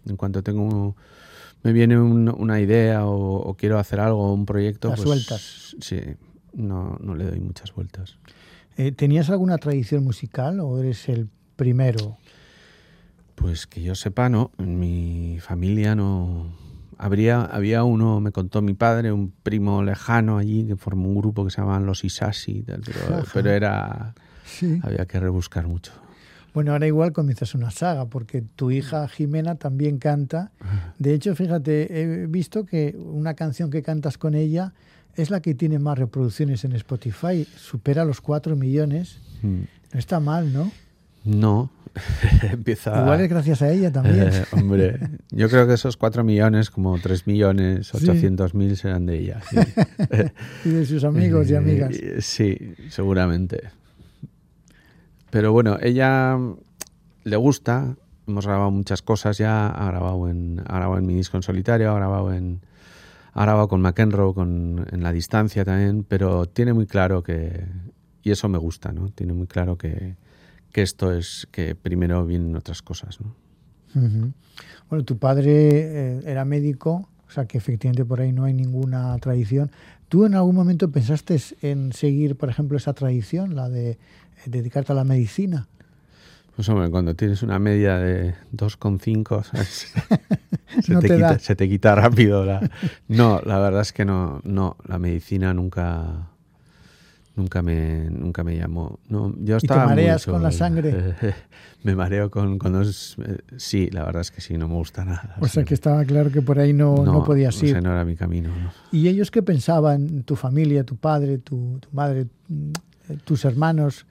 en 0.06 0.18
cuanto 0.18 0.44
tengo 0.44 0.96
me 1.64 1.74
viene 1.74 2.00
una 2.00 2.60
idea 2.60 3.06
o, 3.06 3.56
quiero 3.56 3.78
hacer 3.78 4.00
algo 4.00 4.34
un 4.34 4.46
proyecto 4.46 4.90
las 4.90 5.00
pues, 5.00 5.08
sueltas 5.08 5.76
sí 5.80 6.00
no, 6.54 6.98
no 7.02 7.16
le 7.16 7.26
doy 7.26 7.40
muchas 7.40 7.74
vueltas 7.74 8.18
eh, 8.78 8.92
¿tenías 8.92 9.30
alguna 9.30 9.58
tradición 9.58 10.04
musical 10.04 10.60
o 10.60 10.80
eres 10.80 11.10
el 11.10 11.30
primero? 11.56 12.18
Pues 13.36 13.68
que 13.68 13.82
yo 13.82 13.96
sepa, 13.96 14.30
no. 14.30 14.52
En 14.58 14.80
mi 14.80 15.40
familia 15.42 15.96
no, 15.96 16.52
Habría, 16.98 17.42
había 17.42 17.84
uno, 17.84 18.20
me 18.20 18.32
contó 18.32 18.62
mi 18.62 18.76
padre, 18.76 19.12
un 19.12 19.32
primo 19.32 19.82
lejano 19.82 20.38
allí 20.38 20.68
que 20.68 20.76
formó 20.76 21.10
un 21.10 21.16
grupo 21.16 21.44
que 21.44 21.50
se 21.50 21.58
llamaban 21.58 21.88
los 21.88 22.04
Isasi, 22.04 22.64
pero, 22.64 23.24
pero 23.34 23.50
era. 23.50 24.14
Había 24.84 25.08
que 25.08 25.20
rebuscar 25.20 25.68
mucho. 25.68 25.94
Bueno, 26.54 26.74
ahora 26.74 26.88
igual 26.88 27.14
comienzas 27.14 27.56
una 27.56 27.72
saga, 27.72 28.06
porque 28.06 28.42
tu 28.42 28.72
hija 28.72 29.08
Jimena 29.08 29.56
también 29.56 30.00
canta. 30.00 30.52
De 31.00 31.14
hecho, 31.14 31.36
fíjate, 31.36 32.02
he 32.02 32.28
visto 32.28 32.66
que 32.66 32.96
una 32.98 33.36
canción 33.36 33.70
que 33.70 33.82
cantas 33.82 34.18
con 34.18 34.36
ella 34.36 34.74
es 35.16 35.30
la 35.30 35.42
que 35.42 35.54
tiene 35.54 35.80
más 35.80 35.98
reproducciones 35.98 36.64
en 36.66 36.74
Spotify, 36.74 37.48
supera 37.56 38.06
los 38.06 38.22
4 38.22 38.56
millones. 38.56 39.20
Mm. 39.42 39.62
No 39.94 40.00
está 40.00 40.20
mal, 40.20 40.52
¿no? 40.54 40.72
No, 41.24 41.70
empieza... 42.42 43.02
Igual 43.02 43.22
es 43.22 43.30
gracias 43.30 43.62
a 43.62 43.70
ella 43.70 43.92
también. 43.92 44.30
Eh, 44.32 44.44
hombre, 44.52 45.00
yo 45.32 45.50
creo 45.50 45.68
que 45.68 45.74
esos 45.74 45.98
4 45.98 46.24
millones, 46.24 46.70
como 46.70 46.98
3 46.98 47.28
millones 47.28 47.94
800 47.94 48.54
mil 48.56 48.76
serán 48.78 49.06
de 49.06 49.20
ella. 49.20 49.42
y 50.66 50.70
de 50.70 50.86
sus 50.86 51.04
amigos 51.04 51.50
y 51.50 51.56
amigas. 51.56 51.96
Sí, 52.20 52.74
seguramente. 52.90 53.70
Pero 55.32 55.52
bueno, 55.52 55.78
ella 55.82 56.38
le 57.24 57.36
gusta, 57.38 57.96
hemos 58.28 58.46
grabado 58.46 58.70
muchas 58.70 59.02
cosas 59.02 59.38
ya, 59.38 59.68
ha 59.68 59.88
grabado 59.88 60.30
en, 60.30 60.62
ha 60.68 60.76
grabado 60.76 61.00
en 61.00 61.08
mi 61.08 61.16
disco 61.16 61.38
en 61.38 61.44
solitario, 61.44 61.92
ha 61.92 61.96
grabado 61.96 62.32
en... 62.34 62.62
Ha 63.34 63.44
grabado 63.44 63.70
con 63.70 63.80
McEnroe 63.80 64.34
con, 64.34 64.86
en 64.92 65.04
la 65.04 65.14
distancia 65.14 65.64
también, 65.64 66.04
pero 66.04 66.48
tiene 66.48 66.74
muy 66.74 66.86
claro 66.86 67.24
que, 67.24 67.66
y 68.24 68.32
eso 68.32 68.50
me 68.50 68.58
gusta, 68.58 68.92
¿no? 68.92 69.08
Tiene 69.08 69.32
muy 69.32 69.48
claro 69.48 69.78
que, 69.78 70.18
que 70.72 70.82
esto 70.82 71.14
es 71.14 71.48
que 71.52 71.76
primero 71.76 72.26
vienen 72.26 72.56
otras 72.56 72.82
cosas. 72.82 73.20
¿no? 73.22 74.34
Bueno, 74.90 75.06
tu 75.06 75.18
padre 75.18 75.52
eh, 75.54 76.22
era 76.26 76.46
médico, 76.46 77.10
o 77.28 77.32
sea 77.32 77.46
que 77.46 77.58
efectivamente 77.58 78.06
por 78.06 78.22
ahí 78.22 78.32
no 78.32 78.46
hay 78.46 78.54
ninguna 78.54 79.18
tradición. 79.20 79.72
¿Tú 80.10 80.26
en 80.26 80.36
algún 80.36 80.56
momento 80.56 80.92
pensaste 80.92 81.40
en 81.62 81.94
seguir, 81.94 82.36
por 82.36 82.50
ejemplo, 82.50 82.78
esa 82.78 82.94
tradición, 82.94 83.56
la 83.56 83.70
de 83.70 83.98
dedicarte 84.46 84.92
a 84.92 84.96
la 84.96 85.04
medicina? 85.04 85.68
Pues 86.56 86.68
hombre, 86.70 86.90
cuando 86.90 87.16
tienes 87.16 87.44
una 87.44 87.60
media 87.60 87.98
de 87.98 88.36
2,5, 88.54 89.44
se, 90.82 90.96
te 90.96 91.16
quita, 91.16 91.40
se 91.40 91.56
te 91.56 91.70
quita 91.70 91.96
rápido. 91.96 92.46
La... 92.46 92.70
No, 93.08 93.42
la 93.46 93.60
verdad 93.60 93.82
es 93.82 93.94
que 93.94 94.06
no, 94.06 94.42
no, 94.44 94.76
la 94.86 95.00
medicina 95.00 95.54
nunca, 95.54 96.32
Nunca 97.34 97.62
me, 97.62 98.10
nunca 98.10 98.44
me 98.44 98.58
llamó. 98.58 99.00
No, 99.08 99.34
yo 99.40 99.56
estaba 99.56 99.84
¿Y 99.84 99.88
te 99.88 99.90
mareas 99.90 100.26
con 100.26 100.44
la 100.44 100.52
sangre? 100.52 101.16
me 101.84 101.96
mareo 101.96 102.30
con, 102.30 102.60
con 102.60 102.84
Sí, 103.58 103.90
la 103.90 104.04
verdad 104.04 104.22
es 104.22 104.32
que 104.32 104.42
sí, 104.42 104.58
no 104.58 104.68
me 104.68 104.76
gusta 104.76 105.06
nada. 105.06 105.38
O 105.40 105.48
sea 105.48 105.64
que 105.64 105.74
estaba 105.74 106.04
claro 106.04 106.30
que 106.30 106.42
por 106.42 106.60
ahí 106.60 106.74
no, 106.74 107.06
no, 107.06 107.24
podías 107.24 107.62
ir. 107.64 107.82
no 107.82 107.92
era 107.92 108.04
mi 108.04 108.16
camino. 108.18 108.50
¿Y 108.92 109.08
ellos 109.08 109.32
qué 109.32 109.42
pensaban? 109.42 110.24
Tu 110.24 110.36
familia, 110.36 110.84
tu 110.84 110.98
padre, 110.98 111.38
tu, 111.38 111.80
tu 111.80 111.88
madre, 111.94 112.28
tus 113.24 113.46
hermanos. 113.46 114.06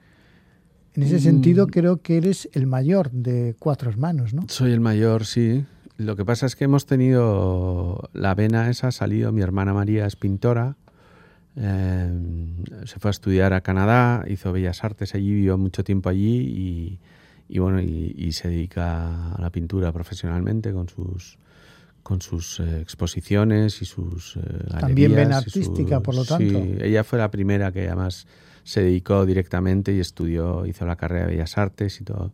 En 0.95 1.03
ese 1.03 1.19
sentido, 1.19 1.67
mm. 1.67 1.69
creo 1.69 1.97
que 2.01 2.17
eres 2.17 2.49
el 2.53 2.67
mayor 2.67 3.11
de 3.11 3.55
cuatro 3.59 3.89
hermanos, 3.89 4.33
¿no? 4.33 4.45
Soy 4.47 4.71
el 4.71 4.79
mayor, 4.81 5.25
sí. 5.25 5.65
Lo 5.97 6.15
que 6.15 6.25
pasa 6.25 6.45
es 6.45 6.55
que 6.55 6.65
hemos 6.65 6.85
tenido 6.85 8.09
la 8.13 8.35
vena 8.35 8.69
esa, 8.69 8.87
ha 8.87 8.91
salido, 8.91 9.31
mi 9.31 9.41
hermana 9.41 9.73
María 9.73 10.05
es 10.05 10.15
pintora, 10.15 10.75
Em, 11.55 12.63
se 12.85 12.99
fue 12.99 13.09
a 13.09 13.11
estudiar 13.11 13.53
a 13.53 13.61
Canadá, 13.61 14.23
hizo 14.29 14.53
Bellas 14.53 14.83
Artes 14.83 15.15
allí, 15.15 15.33
vivió 15.33 15.57
mucho 15.57 15.83
tiempo 15.83 16.07
allí 16.07 16.99
y, 17.49 17.59
bueno, 17.59 17.81
y, 17.81 18.31
se 18.31 18.47
dedica 18.47 19.33
a 19.33 19.41
la 19.41 19.49
pintura 19.49 19.91
profesionalmente 19.91 20.71
con 20.71 20.87
sus 20.87 21.37
con 22.03 22.19
sus 22.19 22.59
eh, 22.59 22.81
exposiciones 22.81 23.81
y 23.83 23.85
sus 23.85 24.37
eh, 24.37 24.39
También 24.79 25.13
ven 25.13 25.33
artística, 25.33 25.99
por 25.99 26.15
lo 26.15 26.25
tanto. 26.25 26.59
Sí, 26.59 26.77
ella 26.81 27.03
fue 27.03 27.19
la 27.19 27.29
primera 27.29 27.71
que 27.71 27.85
además 27.87 28.25
se 28.63 28.81
dedicó 28.81 29.25
directamente 29.25 29.93
y 29.93 29.99
estudió, 29.99 30.65
hizo 30.65 30.85
la 30.85 30.95
carrera 30.95 31.25
de 31.25 31.31
Bellas 31.33 31.57
Artes 31.57 32.01
y 32.01 32.03
todo. 32.03 32.31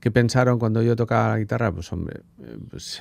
¿Qué 0.00 0.10
pensaron 0.10 0.58
cuando 0.58 0.82
yo 0.82 0.96
tocaba 0.96 1.28
la 1.28 1.38
guitarra? 1.38 1.70
Pues 1.72 1.92
hombre, 1.92 2.22
eh, 2.42 2.58
pues 2.68 3.00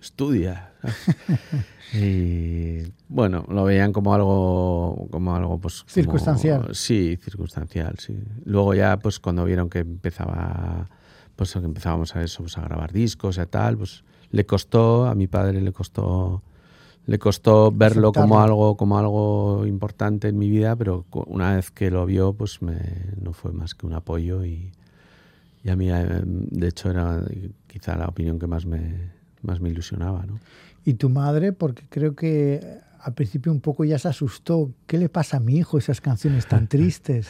estudia. 0.00 0.72
y 1.94 2.82
bueno, 3.08 3.44
lo 3.48 3.64
veían 3.64 3.92
como 3.92 4.14
algo, 4.14 5.08
como 5.10 5.34
algo 5.34 5.58
pues 5.58 5.84
circunstancial. 5.86 6.74
Sí, 6.74 7.18
circunstancial, 7.22 7.96
sí. 7.98 8.18
Luego 8.44 8.74
ya 8.74 8.98
pues 8.98 9.18
cuando 9.18 9.44
vieron 9.44 9.70
que 9.70 9.80
empezaba, 9.80 10.88
pues 11.36 11.52
que 11.52 11.58
empezábamos 11.58 12.14
a 12.16 12.22
eso, 12.22 12.42
pues, 12.42 12.58
a 12.58 12.62
grabar 12.62 12.92
discos 12.92 13.38
y 13.38 13.46
tal, 13.46 13.78
pues 13.78 14.04
le 14.30 14.46
costó, 14.46 15.06
a 15.06 15.14
mi 15.14 15.26
padre 15.26 15.60
le 15.60 15.72
costó 15.72 16.42
le 17.06 17.18
costó 17.18 17.72
verlo 17.72 18.12
como 18.12 18.40
algo 18.40 18.76
como 18.76 18.98
algo 18.98 19.66
importante 19.66 20.28
en 20.28 20.38
mi 20.38 20.48
vida, 20.48 20.76
pero 20.76 21.04
una 21.26 21.56
vez 21.56 21.70
que 21.70 21.90
lo 21.90 22.06
vio, 22.06 22.32
pues 22.32 22.62
me, 22.62 22.78
no 23.20 23.32
fue 23.32 23.52
más 23.52 23.74
que 23.74 23.86
un 23.86 23.94
apoyo 23.94 24.44
y, 24.44 24.70
y 25.64 25.70
a 25.70 25.76
mí, 25.76 25.90
eh, 25.90 26.22
de 26.24 26.68
hecho, 26.68 26.90
era 26.90 27.22
quizá 27.66 27.96
la 27.96 28.06
opinión 28.06 28.38
que 28.38 28.46
más 28.46 28.66
me, 28.66 29.10
más 29.42 29.60
me 29.60 29.70
ilusionaba. 29.70 30.24
¿no? 30.26 30.38
Y 30.84 30.94
tu 30.94 31.08
madre, 31.08 31.52
porque 31.52 31.84
creo 31.88 32.14
que 32.14 32.60
al 33.00 33.14
principio 33.14 33.52
un 33.52 33.60
poco 33.60 33.84
ya 33.84 33.98
se 33.98 34.08
asustó. 34.08 34.72
¿Qué 34.86 34.98
le 34.98 35.08
pasa 35.08 35.38
a 35.38 35.40
mi 35.40 35.56
hijo 35.56 35.78
esas 35.78 36.00
canciones 36.00 36.46
tan 36.46 36.68
tristes? 36.68 37.28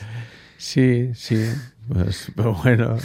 Sí, 0.59 1.11
sí, 1.15 1.43
pues, 1.89 2.31
pero 2.37 2.55
bueno. 2.55 2.97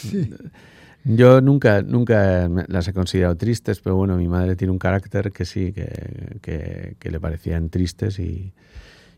Yo 1.05 1.39
nunca, 1.39 1.83
nunca 1.83 2.49
las 2.67 2.87
he 2.87 2.93
considerado 2.93 3.37
tristes, 3.37 3.79
pero 3.79 3.95
bueno, 3.95 4.17
mi 4.17 4.27
madre 4.27 4.55
tiene 4.55 4.71
un 4.71 4.79
carácter 4.79 5.31
que 5.31 5.45
sí, 5.45 5.71
que, 5.71 6.95
que, 6.99 7.11
le 7.11 7.19
parecían 7.19 7.69
tristes 7.69 8.17
y, 8.17 8.53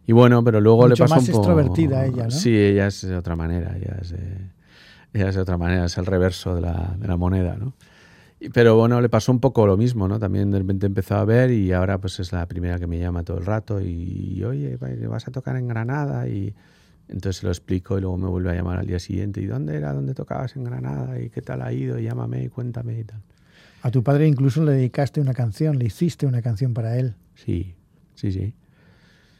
y 0.06 0.12
bueno, 0.12 0.44
pero 0.44 0.60
luego 0.60 0.86
le 0.88 0.98
pasó 0.98 1.15
más 1.15 1.24
un 1.24 1.32
poco... 1.32 1.38
extrovertida 1.39 2.06
ella, 2.06 2.25
¿no? 2.25 2.32
Sí, 2.32 2.53
ella 2.53 2.88
es 2.88 3.08
de 3.08 3.15
otra 3.15 3.38
manera, 3.38 3.77
ella 3.77 3.98
es 4.01 4.10
de, 4.10 4.20
ella 5.13 5.29
es 5.29 5.36
de 5.36 5.41
otra 5.41 5.58
manera, 5.58 5.86
es 5.86 5.98
el 5.98 6.06
reverso 6.06 6.56
de 6.56 6.62
la, 6.62 6.96
de 7.00 7.08
la 7.08 7.15
moneda, 7.15 7.56
¿no? 7.56 7.74
Pero 8.53 8.75
bueno, 8.75 9.01
le 9.01 9.10
pasó 9.10 9.32
un 9.32 9.39
poco 9.39 9.65
lo 9.65 9.77
mismo, 9.77 10.10
¿no? 10.10 10.20
También 10.20 10.51
de 10.51 10.60
repente 10.60 10.86
empezó 10.86 11.15
a 11.15 11.25
ver 11.25 11.51
y 11.51 11.72
ahora 11.72 12.00
pues 12.00 12.20
es 12.20 12.34
la 12.34 12.46
primera 12.48 12.77
que 12.77 12.86
me 12.86 13.00
llama 13.00 13.24
todo 13.24 13.38
el 13.38 13.46
rato 13.46 13.82
y, 13.82 14.44
oye, 14.44 14.77
vas 15.08 15.27
a 15.27 15.32
tocar 15.32 15.56
en 15.56 15.67
Granada 15.67 16.27
y 16.27 16.53
entonces 17.10 17.38
se 17.38 17.46
lo 17.46 17.52
explico 17.52 17.98
y 17.98 18.02
luego 18.02 18.18
me 18.18 18.28
vuelve 18.28 18.52
a 18.52 18.56
llamar 18.56 18.80
al 18.80 18.88
día 18.88 19.00
siguiente. 19.00 19.42
¿Y 19.42 19.46
dónde 19.46 19.76
era? 19.76 19.94
¿Dónde 19.94 20.14
tocabas 20.14 20.56
en 20.56 20.64
Granada? 20.64 21.20
¿Y 21.20 21.30
qué 21.30 21.42
tal 21.42 21.62
ha 21.62 21.72
ido? 21.72 21.98
Y 22.00 22.04
llámame 22.04 22.44
y 22.44 22.50
cuéntame 22.50 23.00
y 23.00 23.04
tal. 23.04 23.22
A 23.82 23.92
tu 23.92 24.04
padre 24.04 24.28
incluso 24.28 24.64
le 24.64 24.74
dedicaste 24.74 25.22
una 25.22 25.34
canción, 25.34 25.78
le 25.78 25.86
hiciste 25.86 26.26
una 26.26 26.42
canción 26.42 26.74
para 26.74 26.98
él. 26.98 27.16
Sí, 27.36 27.76
sí, 28.16 28.32
sí. 28.32 28.54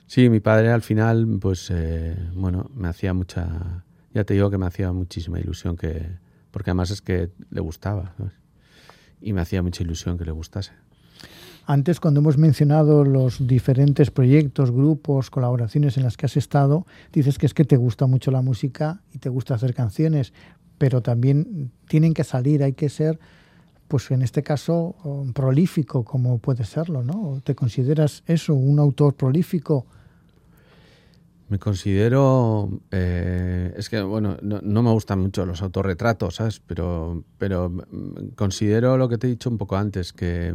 Sí, 0.06 0.30
mi 0.30 0.40
padre 0.40 0.72
al 0.72 0.82
final, 0.82 1.38
pues, 1.42 1.70
eh, 1.70 2.16
bueno, 2.34 2.72
me 2.74 2.88
hacía 2.88 3.14
mucha 3.14 3.84
ya 4.18 4.24
te 4.24 4.34
digo 4.34 4.50
que 4.50 4.58
me 4.58 4.66
hacía 4.66 4.92
muchísima 4.92 5.40
ilusión 5.40 5.78
que, 5.78 6.18
porque 6.50 6.72
además 6.72 6.90
es 6.90 7.02
que 7.02 7.30
le 7.52 7.62
gustaba, 7.62 8.16
y 9.22 9.32
me 9.32 9.42
hacía 9.42 9.62
mucha 9.62 9.84
ilusión 9.84 10.18
que 10.18 10.26
le 10.26 10.32
gustase. 10.32 10.72
Antes, 11.70 12.00
cuando 12.00 12.22
hemos 12.22 12.38
mencionado 12.38 13.04
los 13.04 13.46
diferentes 13.46 14.10
proyectos, 14.10 14.72
grupos, 14.72 15.30
colaboraciones 15.30 15.98
en 15.98 16.04
las 16.04 16.16
que 16.16 16.26
has 16.26 16.38
estado, 16.38 16.86
dices 17.12 17.38
que 17.38 17.46
es 17.46 17.54
que 17.54 17.66
te 17.66 17.76
gusta 17.76 18.08
mucho 18.08 18.32
la 18.32 18.42
música 18.42 19.02
y 19.14 19.18
te 19.18 19.28
gusta 19.28 19.56
hacer 19.56 19.74
canciones, 19.74 20.32
pero 20.78 21.02
también 21.02 21.74
tienen 21.90 22.14
que 22.14 22.24
salir, 22.24 22.64
hay 22.64 22.72
que 22.72 22.88
ser, 22.88 23.20
pues 23.90 24.10
en 24.12 24.22
este 24.22 24.44
caso, 24.44 24.96
prolífico, 25.34 26.06
como 26.06 26.38
puede 26.38 26.64
serlo, 26.64 27.04
¿no? 27.04 27.42
¿Te 27.44 27.54
consideras 27.54 28.24
eso, 28.28 28.54
un 28.54 28.80
autor 28.80 29.16
prolífico? 29.16 29.86
Me 31.50 31.60
considero, 31.60 32.80
eh, 32.92 33.74
es 33.76 33.90
que 33.90 34.02
bueno, 34.02 34.38
no, 34.42 34.84
me 34.84 34.92
gustan 34.92 35.20
mucho 35.20 35.46
los 35.46 35.62
autorretratos, 35.62 36.36
¿sabes? 36.36 36.62
Pero, 36.66 37.26
pero 37.38 37.74
considero 38.36 38.96
lo 38.96 39.10
que 39.10 39.18
te 39.18 39.28
he 39.28 39.32
dicho 39.32 39.50
un 39.50 39.58
poco 39.58 39.76
antes, 39.76 40.14
que, 40.14 40.54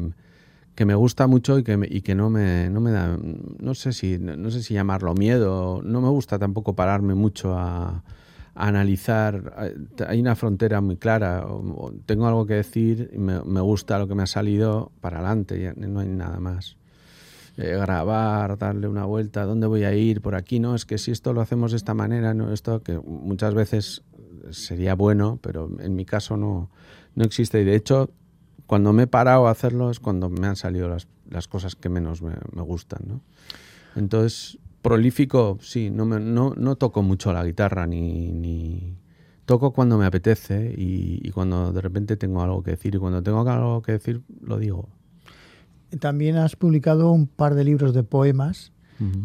que 0.74 0.84
me 0.84 0.94
gusta 0.94 1.26
mucho 1.26 1.58
y 1.58 1.64
que, 1.64 1.78
y 1.90 2.00
que 2.00 2.14
no, 2.14 2.30
me, 2.30 2.70
no 2.70 2.80
me 2.80 2.90
da, 2.90 3.18
no 3.18 3.74
sé, 3.74 3.92
si, 3.92 4.18
no 4.18 4.50
sé 4.50 4.62
si 4.62 4.74
llamarlo 4.74 5.14
miedo, 5.14 5.82
no 5.84 6.00
me 6.00 6.08
gusta 6.08 6.38
tampoco 6.38 6.74
pararme 6.74 7.14
mucho 7.14 7.56
a, 7.56 8.02
analizar, 8.54 9.88
hay 10.06 10.20
una 10.20 10.36
frontera 10.36 10.80
muy 10.80 10.96
clara, 10.96 11.46
tengo 12.06 12.26
algo 12.26 12.46
que 12.46 12.54
decir 12.54 13.10
me, 13.16 13.42
me 13.44 13.60
gusta 13.60 13.98
lo 13.98 14.06
que 14.06 14.14
me 14.14 14.24
ha 14.24 14.26
salido 14.26 14.92
para 15.00 15.18
adelante, 15.18 15.72
no 15.76 16.00
hay 16.00 16.08
nada 16.08 16.38
más. 16.38 16.76
Eh, 17.58 17.76
grabar, 17.76 18.56
darle 18.56 18.88
una 18.88 19.04
vuelta, 19.04 19.44
¿dónde 19.44 19.66
voy 19.66 19.84
a 19.84 19.94
ir? 19.94 20.22
Por 20.22 20.34
aquí, 20.34 20.58
no, 20.58 20.74
es 20.74 20.86
que 20.86 20.96
si 20.96 21.10
esto 21.10 21.34
lo 21.34 21.42
hacemos 21.42 21.72
de 21.72 21.76
esta 21.76 21.92
manera, 21.92 22.32
no, 22.32 22.50
esto 22.52 22.82
que 22.82 22.98
muchas 22.98 23.52
veces 23.52 24.02
sería 24.50 24.94
bueno, 24.94 25.38
pero 25.42 25.70
en 25.80 25.94
mi 25.94 26.06
caso 26.06 26.38
no, 26.38 26.70
no 27.14 27.24
existe. 27.24 27.60
Y 27.60 27.64
de 27.64 27.76
hecho, 27.76 28.10
cuando 28.66 28.92
me 28.92 29.04
he 29.04 29.06
parado 29.06 29.46
a 29.46 29.50
hacerlo 29.50 29.90
es 29.90 30.00
cuando 30.00 30.28
me 30.28 30.46
han 30.46 30.56
salido 30.56 30.88
las, 30.88 31.08
las 31.28 31.48
cosas 31.48 31.76
que 31.76 31.88
menos 31.88 32.22
me, 32.22 32.34
me 32.54 32.62
gustan, 32.62 33.02
¿no? 33.06 33.20
Entonces, 33.96 34.58
prolífico, 34.80 35.58
sí, 35.60 35.90
no, 35.90 36.04
me, 36.04 36.18
no, 36.20 36.54
no 36.56 36.76
toco 36.76 37.02
mucho 37.02 37.32
la 37.32 37.44
guitarra 37.44 37.86
ni, 37.86 38.32
ni, 38.32 38.96
toco 39.44 39.72
cuando 39.72 39.98
me 39.98 40.06
apetece 40.06 40.74
y, 40.76 41.20
y, 41.22 41.30
cuando 41.30 41.72
de 41.72 41.80
repente 41.80 42.16
tengo 42.16 42.42
algo 42.42 42.62
que 42.62 42.72
decir 42.72 42.94
y 42.94 42.98
cuando 42.98 43.22
tengo 43.22 43.48
algo 43.48 43.82
que 43.82 43.92
decir 43.92 44.22
lo 44.40 44.58
digo. 44.58 44.88
También 46.00 46.36
has 46.36 46.56
publicado 46.56 47.12
un 47.12 47.26
par 47.26 47.54
de 47.54 47.64
libros 47.64 47.92
de 47.94 48.02
poemas. 48.02 48.72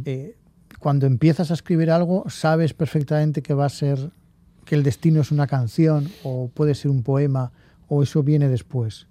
Eh, 0.06 0.36
cuando 0.80 1.06
empiezas 1.06 1.52
a 1.52 1.54
escribir 1.54 1.92
algo, 1.92 2.24
sabes 2.30 2.74
perfectamente 2.74 3.44
que 3.44 3.54
va 3.54 3.66
a 3.66 3.70
ser, 3.70 4.12
que 4.66 4.74
el 4.74 4.82
destino 4.82 5.22
es 5.22 5.32
una 5.32 5.46
canción 5.46 6.10
o 6.24 6.50
puede 6.52 6.74
ser 6.74 6.90
un 6.90 7.04
poema 7.04 7.52
o 7.88 8.02
eso 8.02 8.24
viene 8.24 8.50
después. 8.50 9.08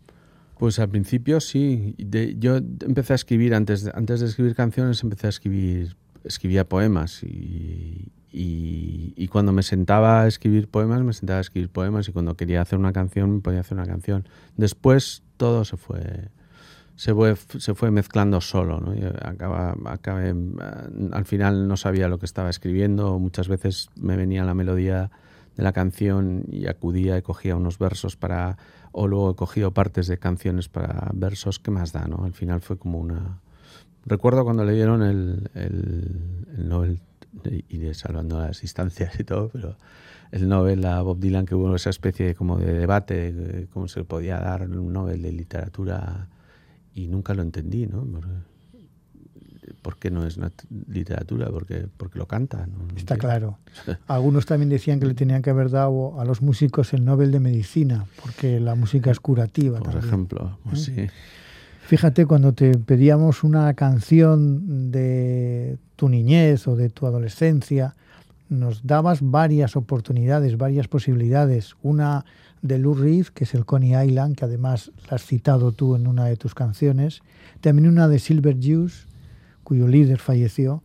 Pues 0.59 0.79
al 0.79 0.89
principio 0.89 1.41
sí. 1.41 1.95
yo 2.39 2.57
empecé 2.57 3.13
a 3.13 3.17
escribir 3.17 3.55
antes 3.55 3.85
de, 3.85 3.93
antes 3.95 4.21
de 4.21 4.27
escribir 4.27 4.55
canciones, 4.55 5.03
empecé 5.03 5.27
a 5.27 5.31
escribir 5.31 5.97
escribía 6.27 6.69
poemas 6.69 7.23
y, 7.23 8.11
y, 8.33 9.29
cuando 9.29 9.53
me 9.53 9.63
sentaba 9.63 10.23
a 10.23 10.27
escribir 10.27 10.69
poemas 10.69 11.03
me 11.03 11.13
sentaba 11.13 11.39
a 11.39 11.41
escribir 11.41 11.69
poemas 11.69 12.09
y 12.09 12.13
cuando 12.13 12.37
quería 12.37 12.63
hacer 12.63 12.79
una 12.79 12.93
canción 12.93 13.43
podía 13.43 13.61
hacer 13.61 13.79
una 13.79 13.87
canción. 13.87 14.29
Después 14.57 15.23
todo 15.37 15.65
se 15.65 15.77
fue 15.77 16.31
se 16.97 17.13
fue, 17.13 17.37
se 17.37 17.75
fue 17.75 17.91
mezclando 17.91 18.41
solo. 18.41 18.81
¿no? 18.81 18.95
acaba, 19.23 19.77
acabé, 19.85 20.35
al 21.13 21.25
final 21.27 21.69
no 21.69 21.77
sabía 21.77 22.09
lo 22.09 22.19
que 22.19 22.27
estaba 22.27 22.49
escribiendo, 22.49 23.19
muchas 23.19 23.49
veces 23.49 23.91
me 23.97 24.17
venía 24.17 24.45
la 24.45 24.55
melodía 24.55 25.11
de 25.57 25.63
la 25.63 25.73
canción 25.73 26.45
y 26.51 26.67
acudía 26.67 27.17
y 27.17 27.23
cogía 27.23 27.57
unos 27.57 27.79
versos 27.79 28.17
para, 28.17 28.59
o 28.93 29.07
luego 29.07 29.31
he 29.31 29.35
cogido 29.35 29.73
partes 29.73 30.07
de 30.07 30.19
canciones 30.19 30.69
para 30.69 31.11
versos, 31.15 31.59
¿qué 31.59 31.71
más 31.71 31.93
da? 31.93 32.07
¿no? 32.07 32.25
Al 32.25 32.33
final 32.33 32.61
fue 32.61 32.79
como 32.79 32.99
una... 32.99 33.41
Recuerdo 34.05 34.45
cuando 34.45 34.65
le 34.65 34.73
dieron 34.75 35.03
el, 35.03 35.51
el, 35.55 36.47
el 36.57 36.69
Nobel, 36.69 37.01
y 37.69 37.95
salvando 37.95 38.41
las 38.41 38.61
distancias 38.61 39.19
y 39.21 39.25
todo, 39.25 39.49
pero 39.49 39.77
el 40.31 40.49
Nobel 40.49 40.85
a 40.85 41.03
Bob 41.03 41.19
Dylan, 41.19 41.47
que 41.47 41.55
hubo 41.55 41.75
esa 41.75 41.91
especie 41.91 42.27
de, 42.27 42.35
como 42.35 42.59
de 42.59 42.73
debate, 42.73 43.33
de 43.33 43.67
cómo 43.69 43.89
se 43.89 44.05
podía 44.05 44.39
dar 44.39 44.63
un 44.63 44.93
Nobel 44.93 45.23
de 45.23 45.33
literatura 45.33 46.29
y 46.95 47.09
nunca 47.09 47.35
lo 47.35 47.43
entendí, 47.43 47.87
¿no? 47.87 48.05
¿Por 48.05 48.25
qué 49.95 50.11
no 50.11 50.27
es 50.27 50.37
literatura? 50.89 51.49
Porque, 51.51 51.87
porque 51.97 52.19
lo 52.19 52.27
canta. 52.27 52.67
Está 52.97 53.17
claro. 53.17 53.59
Algunos 54.09 54.45
también 54.45 54.69
decían 54.69 54.99
que 54.99 55.07
le 55.07 55.15
tenían 55.15 55.43
que 55.43 55.51
haber 55.51 55.71
dado 55.71 56.21
a 56.21 56.25
los 56.25 56.43
músicos 56.43 56.93
el 56.93 57.05
Nobel 57.05 57.31
de 57.31 57.39
Medicina, 57.39 58.07
porque 58.21 58.59
la 58.59 58.75
música 58.75 59.13
es 59.13 59.21
curativa. 59.21 59.79
Por 59.79 59.95
ejemplo, 59.95 60.59
pues 60.65 60.89
¿Eh? 60.89 61.09
sí. 61.09 61.15
Fíjate, 61.87 62.27
cuando 62.27 62.53
te 62.53 62.77
pedíamos 62.77 63.45
una 63.45 63.73
canción 63.75 64.91
de 64.91 65.79
tu 65.95 66.09
niñez 66.09 66.67
o 66.67 66.75
de 66.75 66.91
tu 66.91 67.07
adolescencia, 67.07 67.95
nos 68.49 68.85
dabas 68.85 69.21
varias 69.23 69.77
oportunidades, 69.77 70.59
varias 70.59 70.89
posibilidades. 70.89 71.77
Una 71.85 72.25
de 72.63 72.79
Lou 72.79 72.95
Reed, 72.95 73.27
que 73.27 73.45
es 73.45 73.55
el 73.55 73.65
Coney 73.65 73.95
Island, 73.95 74.37
que 74.37 74.45
además 74.45 74.91
la 75.09 75.17
has 75.17 75.25
citado 75.25 75.71
tú 75.71 75.95
en 75.95 76.09
una 76.09 76.25
de 76.25 76.37
tus 76.37 76.55
canciones. 76.55 77.23
También 77.61 77.89
una 77.89 78.09
de 78.09 78.19
Silver 78.19 78.57
Juice, 78.57 79.07
cuyo 79.67 79.89
líder 79.89 80.19
falleció. 80.19 80.85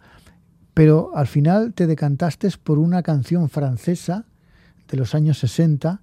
Pero 0.74 1.12
al 1.16 1.28
final 1.28 1.74
te 1.74 1.86
decantaste 1.86 2.50
por 2.64 2.80
una 2.80 3.04
canción 3.04 3.48
francesa 3.48 4.26
de 4.90 4.98
los 4.98 5.14
años 5.14 5.38
60, 5.38 6.02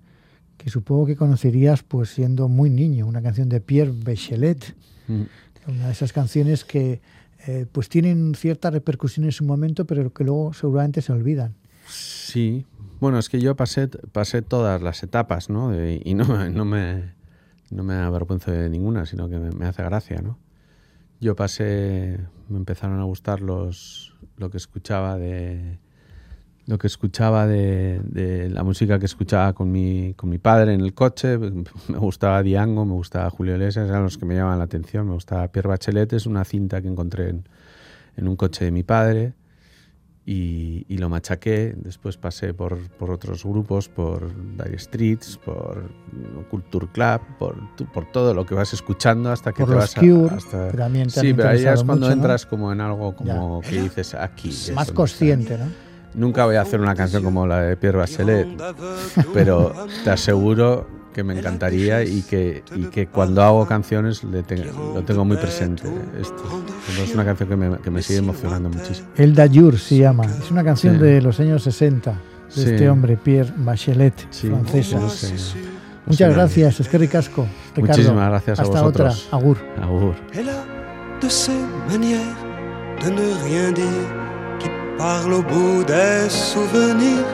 que 0.56 0.70
supongo 0.70 1.06
que 1.06 1.16
conocerías 1.16 1.82
pues 1.82 2.10
siendo 2.10 2.48
muy 2.48 2.70
niño, 2.70 3.06
una 3.06 3.20
canción 3.20 3.48
de 3.48 3.60
Pierre 3.60 3.92
Bachelet, 3.92 4.76
mm. 5.08 5.22
una 5.66 5.86
de 5.86 5.92
esas 5.92 6.12
canciones 6.12 6.64
que 6.64 7.00
eh, 7.48 7.66
pues 7.70 7.88
tienen 7.88 8.34
cierta 8.36 8.70
repercusión 8.70 9.26
en 9.26 9.32
su 9.32 9.44
momento, 9.44 9.84
pero 9.84 10.12
que 10.12 10.22
luego 10.22 10.52
seguramente 10.52 11.02
se 11.02 11.12
olvidan. 11.12 11.54
Sí, 11.88 12.64
bueno, 13.00 13.18
es 13.18 13.28
que 13.28 13.40
yo 13.40 13.56
pasé, 13.56 13.88
pasé 13.88 14.42
todas 14.42 14.80
las 14.82 15.02
etapas, 15.02 15.50
¿no? 15.50 15.72
y 15.84 16.14
no, 16.14 16.24
no, 16.50 16.64
me, 16.64 17.14
no 17.70 17.82
me 17.82 17.94
avergüenzo 17.94 18.52
de 18.52 18.68
ninguna, 18.70 19.04
sino 19.06 19.28
que 19.28 19.38
me, 19.38 19.66
hace 19.66 19.82
gracia, 19.82 20.20
¿no? 20.22 20.38
Yo 21.20 21.34
pasé, 21.34 22.18
me 22.48 22.58
empezaron 22.58 23.00
a 23.00 23.04
gustar 23.04 23.40
los, 23.40 24.14
lo 24.36 24.50
que 24.50 24.56
escuchaba 24.56 25.18
de, 25.18 25.78
lo 26.66 26.78
que 26.78 26.86
escuchaba 26.86 27.46
de, 27.46 28.48
la 28.52 28.62
música 28.62 28.98
que 28.98 29.06
escuchaba 29.06 29.52
con 29.52 29.72
mi, 29.72 30.14
con 30.14 30.30
mi 30.30 30.38
padre 30.38 30.74
en 30.74 30.80
el 30.80 30.94
coche. 30.94 31.38
Me 31.88 31.98
gustaba 31.98 32.42
Diango, 32.42 32.84
me 32.84 32.92
gustaba 32.92 33.30
Julio 33.30 33.54
Iglesias, 33.54 33.88
eran 33.88 34.04
los 34.04 34.18
que 34.18 34.26
me 34.26 34.34
llamaban 34.34 34.58
la 34.58 34.64
atención. 34.66 35.06
Me 35.06 35.14
gustaba 35.14 35.48
Pierre 35.48 35.68
Bachelet, 35.68 36.12
es 36.12 36.26
una 36.26 36.44
cinta 36.44 36.80
que 36.82 36.88
encontré 36.88 37.30
en, 37.30 37.48
en 38.16 38.28
un 38.28 38.36
coche 38.36 38.66
de 38.66 38.70
mi 38.70 38.82
padre 38.82 39.34
y, 40.30 40.98
lo 40.98 41.08
machaqué. 41.08 41.74
Después 41.76 42.18
pasé 42.18 42.52
por, 42.52 42.78
por, 42.98 43.10
otros 43.10 43.44
grupos, 43.44 43.88
por 43.88 44.30
Dire 44.62 44.78
Streets, 44.78 45.38
por 45.38 45.90
Culture 46.50 46.86
Club, 46.92 47.20
por, 47.38 47.56
por 47.94 48.12
todo 48.12 48.34
lo 48.34 48.44
que 48.44 48.54
vas 48.54 48.74
escuchando 48.74 49.32
hasta 49.32 49.52
que 49.52 49.64
te 49.64 49.70
vas 49.70 49.96
a. 49.96 50.00
Hasta... 50.34 50.90
sí, 51.08 51.32
pero 51.32 51.48
ahí 51.48 51.64
es 51.64 51.82
cuando 51.82 52.10
entras 52.10 52.44
como 52.44 52.70
en 52.72 52.80
algo 52.82 53.16
como 53.16 53.62
que 53.62 53.80
dices 53.80 54.14
aquí. 54.14 54.52
Más 54.74 54.92
consciente, 54.92 55.56
¿no? 55.56 55.66
Nunca 56.14 56.44
voy 56.44 56.56
a 56.56 56.62
hacer 56.62 56.80
una 56.80 56.94
canción 56.94 57.22
como 57.22 57.46
la 57.46 57.62
de 57.62 57.76
Pierre 57.76 57.98
Bachelet, 57.98 58.48
pero 59.32 59.72
te 60.04 60.10
aseguro 60.10 60.97
que 61.12 61.24
me 61.24 61.38
encantaría 61.38 62.02
y 62.04 62.22
que, 62.22 62.62
y 62.74 62.84
que 62.84 63.06
cuando 63.06 63.42
hago 63.42 63.66
canciones 63.66 64.24
le 64.24 64.42
lo 64.94 65.02
tengo 65.02 65.24
muy 65.24 65.36
presente. 65.36 65.82
Esto. 66.20 66.64
Es 67.02 67.14
una 67.14 67.24
canción 67.24 67.48
que 67.48 67.56
me, 67.56 67.78
que 67.78 67.90
me 67.90 68.02
sigue 68.02 68.20
emocionando 68.20 68.68
muchísimo. 68.68 69.08
El 69.16 69.34
Dayur 69.34 69.78
se 69.78 69.98
llama. 69.98 70.24
Es 70.24 70.50
una 70.50 70.64
canción 70.64 70.98
de 70.98 71.20
los 71.20 71.40
años 71.40 71.62
60 71.62 72.20
de 72.54 72.62
este 72.62 72.88
hombre, 72.88 73.16
Pierre 73.16 73.52
Bachelet, 73.56 74.32
francesa. 74.32 75.00
Muchas 76.06 76.34
gracias, 76.34 76.80
es 76.80 76.88
que 76.88 76.96
ricasco. 76.98 77.46
Ricardo. 77.74 77.98
Muchísimas 77.98 78.28
gracias 78.30 78.58
a 78.58 78.62
Hasta 78.62 78.84
otra. 78.84 79.12
Agur. 79.30 79.58
Agur. 79.80 80.14
de 81.20 81.28
ces 81.28 81.52
manières 81.88 82.36
de 83.04 83.10
ne 83.10 83.44
rien 83.44 83.72
dire 83.72 84.08
qui 84.60 84.68
parle 84.96 85.32
au 85.34 85.42
bout 85.42 85.84
des 85.84 86.28
souvenirs, 86.28 87.26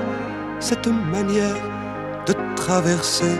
cette 0.59 0.87
manière 0.87 1.57
de 2.27 2.35
traverser 2.57 3.39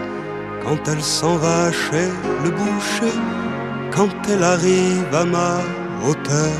quand 0.65 0.79
elle 0.91 1.03
s'en 1.03 1.35
va 1.35 1.71
chez 1.71 2.09
le 2.43 2.49
boucher, 2.49 3.15
quand 3.95 4.09
elle 4.29 4.43
arrive 4.43 5.13
à 5.13 5.23
ma 5.23 5.53
hauteur. 6.03 6.57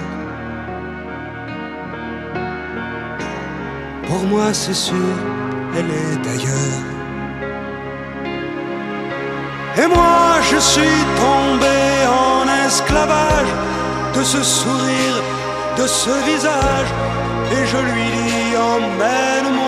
Pour 4.08 4.24
moi, 4.32 4.54
c'est 4.54 4.80
sûr, 4.89 5.15
elle 5.76 5.89
est 6.04 6.18
d'ailleurs. 6.24 6.84
Et 9.82 9.88
moi, 9.88 10.39
je 10.50 10.58
suis 10.58 11.00
tombé 11.24 11.78
en 12.28 12.68
esclavage 12.68 13.54
de 14.15 14.24
ce 14.24 14.41
sourire, 14.44 15.18
de 15.80 15.88
ce 15.88 16.13
visage, 16.30 16.91
et 17.52 17.65
je 17.72 17.78
lui 17.78 18.06
dis 18.18 18.56
emmène-moi 18.74 19.64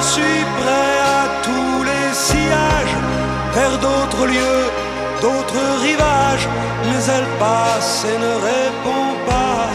je 0.00 0.06
suis 0.06 0.44
prêt 0.60 0.98
à 1.18 1.22
tous 1.42 1.82
les 1.90 2.08
sillages, 2.14 2.96
vers 3.54 3.76
d'autres 3.84 4.26
lieux, 4.26 4.64
d'autres 5.20 5.64
rivages, 5.82 6.48
mais 6.86 7.00
elle 7.16 7.28
passe 7.38 8.06
et 8.12 8.18
ne 8.26 8.34
répond 8.50 9.08
pas. 9.30 9.68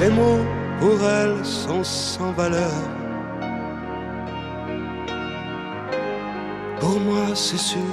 Les 0.00 0.10
mots 0.10 0.44
pour 0.80 0.98
elle 1.18 1.44
sont 1.44 1.84
sans 1.84 2.32
valeur. 2.32 2.80
Pour 6.80 6.98
moi, 6.98 7.26
c'est 7.34 7.64
sûr, 7.72 7.92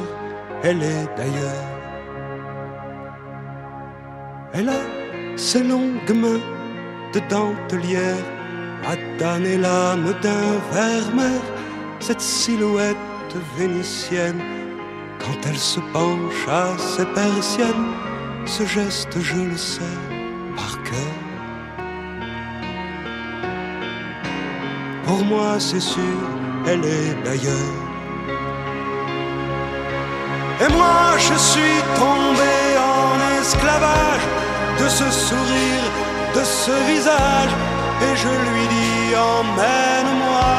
elle 0.64 0.82
est 0.82 1.08
d'ailleurs. 1.18 1.68
Elle 4.54 4.70
a 4.70 4.84
ses 5.36 5.64
longues 5.64 6.16
mains 6.24 6.44
de 7.14 7.20
dentelière 7.30 8.37
à 8.88 8.96
damner 9.20 9.58
l'âme 9.58 10.14
d'un 10.22 10.52
vermeer, 10.72 11.42
cette 12.00 12.22
silhouette 12.22 12.96
vénitienne. 13.58 14.42
Quand 15.20 15.40
elle 15.50 15.58
se 15.58 15.80
penche 15.92 16.48
à 16.48 16.78
ses 16.78 17.06
persiennes, 17.08 17.92
ce 18.46 18.66
geste, 18.66 19.20
je 19.20 19.36
le 19.36 19.58
sais 19.58 19.98
par 20.56 20.82
cœur. 20.84 21.18
Pour 25.06 25.24
moi, 25.26 25.60
c'est 25.60 25.82
sûr, 25.82 26.20
elle 26.66 26.86
est 26.86 27.14
d'ailleurs. 27.26 27.76
Et 30.64 30.72
moi, 30.74 31.18
je 31.18 31.36
suis 31.50 31.80
tombé 31.96 32.56
en 32.96 33.42
esclavage 33.42 34.26
de 34.82 34.88
ce 34.88 35.12
sourire, 35.12 35.88
de 36.36 36.44
ce 36.44 36.72
visage, 36.92 37.54
et 38.06 38.16
je 38.16 38.34
lui 38.48 38.66
dis 38.76 39.16
emmène-moi. 39.16 40.58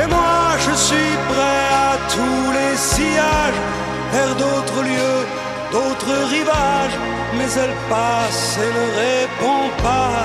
Et 0.00 0.06
moi, 0.06 0.56
je 0.58 0.74
suis 0.74 1.14
prêt 1.30 1.66
à 1.88 1.92
tous 2.14 2.46
les 2.58 2.76
sillages, 2.76 3.60
vers 4.12 4.34
d'autres 4.36 4.82
lieux, 4.82 5.22
d'autres 5.70 6.16
rivages, 6.30 6.98
mais 7.36 7.50
elle 7.62 7.76
passe 7.88 8.58
et 8.64 8.70
ne 8.78 8.86
répond 9.04 9.64
pas. 9.82 10.24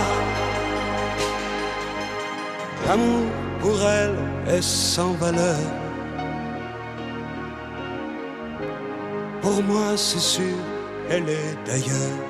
L'amour 2.87 3.25
pour 3.59 3.77
elle 3.81 4.15
est 4.55 4.63
sans 4.63 5.13
valeur. 5.13 5.63
Pour 9.41 9.61
moi, 9.63 9.95
c'est 9.95 10.19
sûr, 10.19 10.57
elle 11.09 11.29
est 11.29 11.57
d'ailleurs. 11.65 12.26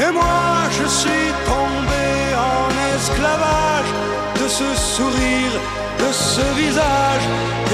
Et 0.00 0.12
moi, 0.12 0.70
je 0.70 0.86
suis 0.86 1.28
tombé 1.44 2.06
en 2.54 2.68
esclavage 2.94 3.92
de 4.40 4.46
ce 4.48 4.68
sourire, 4.94 5.54
de 5.98 6.12
ce 6.12 6.44
visage, 6.62 7.24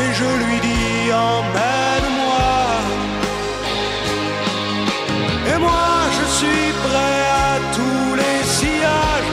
et 0.01 0.11
je 0.21 0.29
lui 0.43 0.59
dis 0.69 1.13
emmène-moi. 1.13 2.55
Et 5.53 5.59
moi, 5.59 5.89
je 6.17 6.25
suis 6.39 6.73
prêt 6.87 7.23
à 7.47 7.53
tous 7.77 8.15
les 8.23 8.41
sillages, 8.59 9.31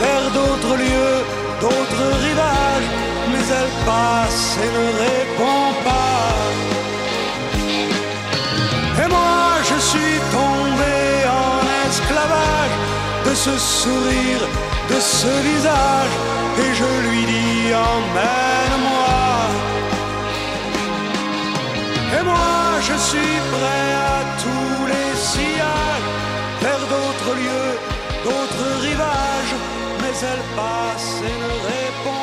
vers 0.00 0.26
d'autres 0.36 0.76
lieux, 0.84 1.18
d'autres 1.60 2.06
rivages, 2.26 2.90
mais 3.30 3.44
elle 3.58 3.74
passe 3.84 4.56
et 4.64 4.70
ne 4.78 4.86
répond 5.04 5.66
pas. 5.84 6.19
ce 13.44 13.56
sourire, 13.56 14.44
de 14.90 15.00
ce 15.00 15.32
visage, 15.48 16.14
et 16.62 16.74
je 16.80 16.90
lui 17.06 17.22
dis 17.32 17.72
emmène-moi. 17.92 19.18
Et 22.16 22.22
moi 22.30 22.58
je 22.88 22.96
suis 23.08 23.36
prêt 23.54 23.88
à 24.12 24.18
tous 24.44 24.80
les 24.92 25.12
sillages, 25.30 26.08
vers 26.64 26.84
d'autres 26.92 27.32
lieux, 27.42 27.72
d'autres 28.26 28.68
rivages, 28.86 29.56
mais 30.02 30.14
elle 30.30 30.44
passe 30.58 31.12
et 31.30 31.36
ne 31.44 31.52
répond 31.70 32.19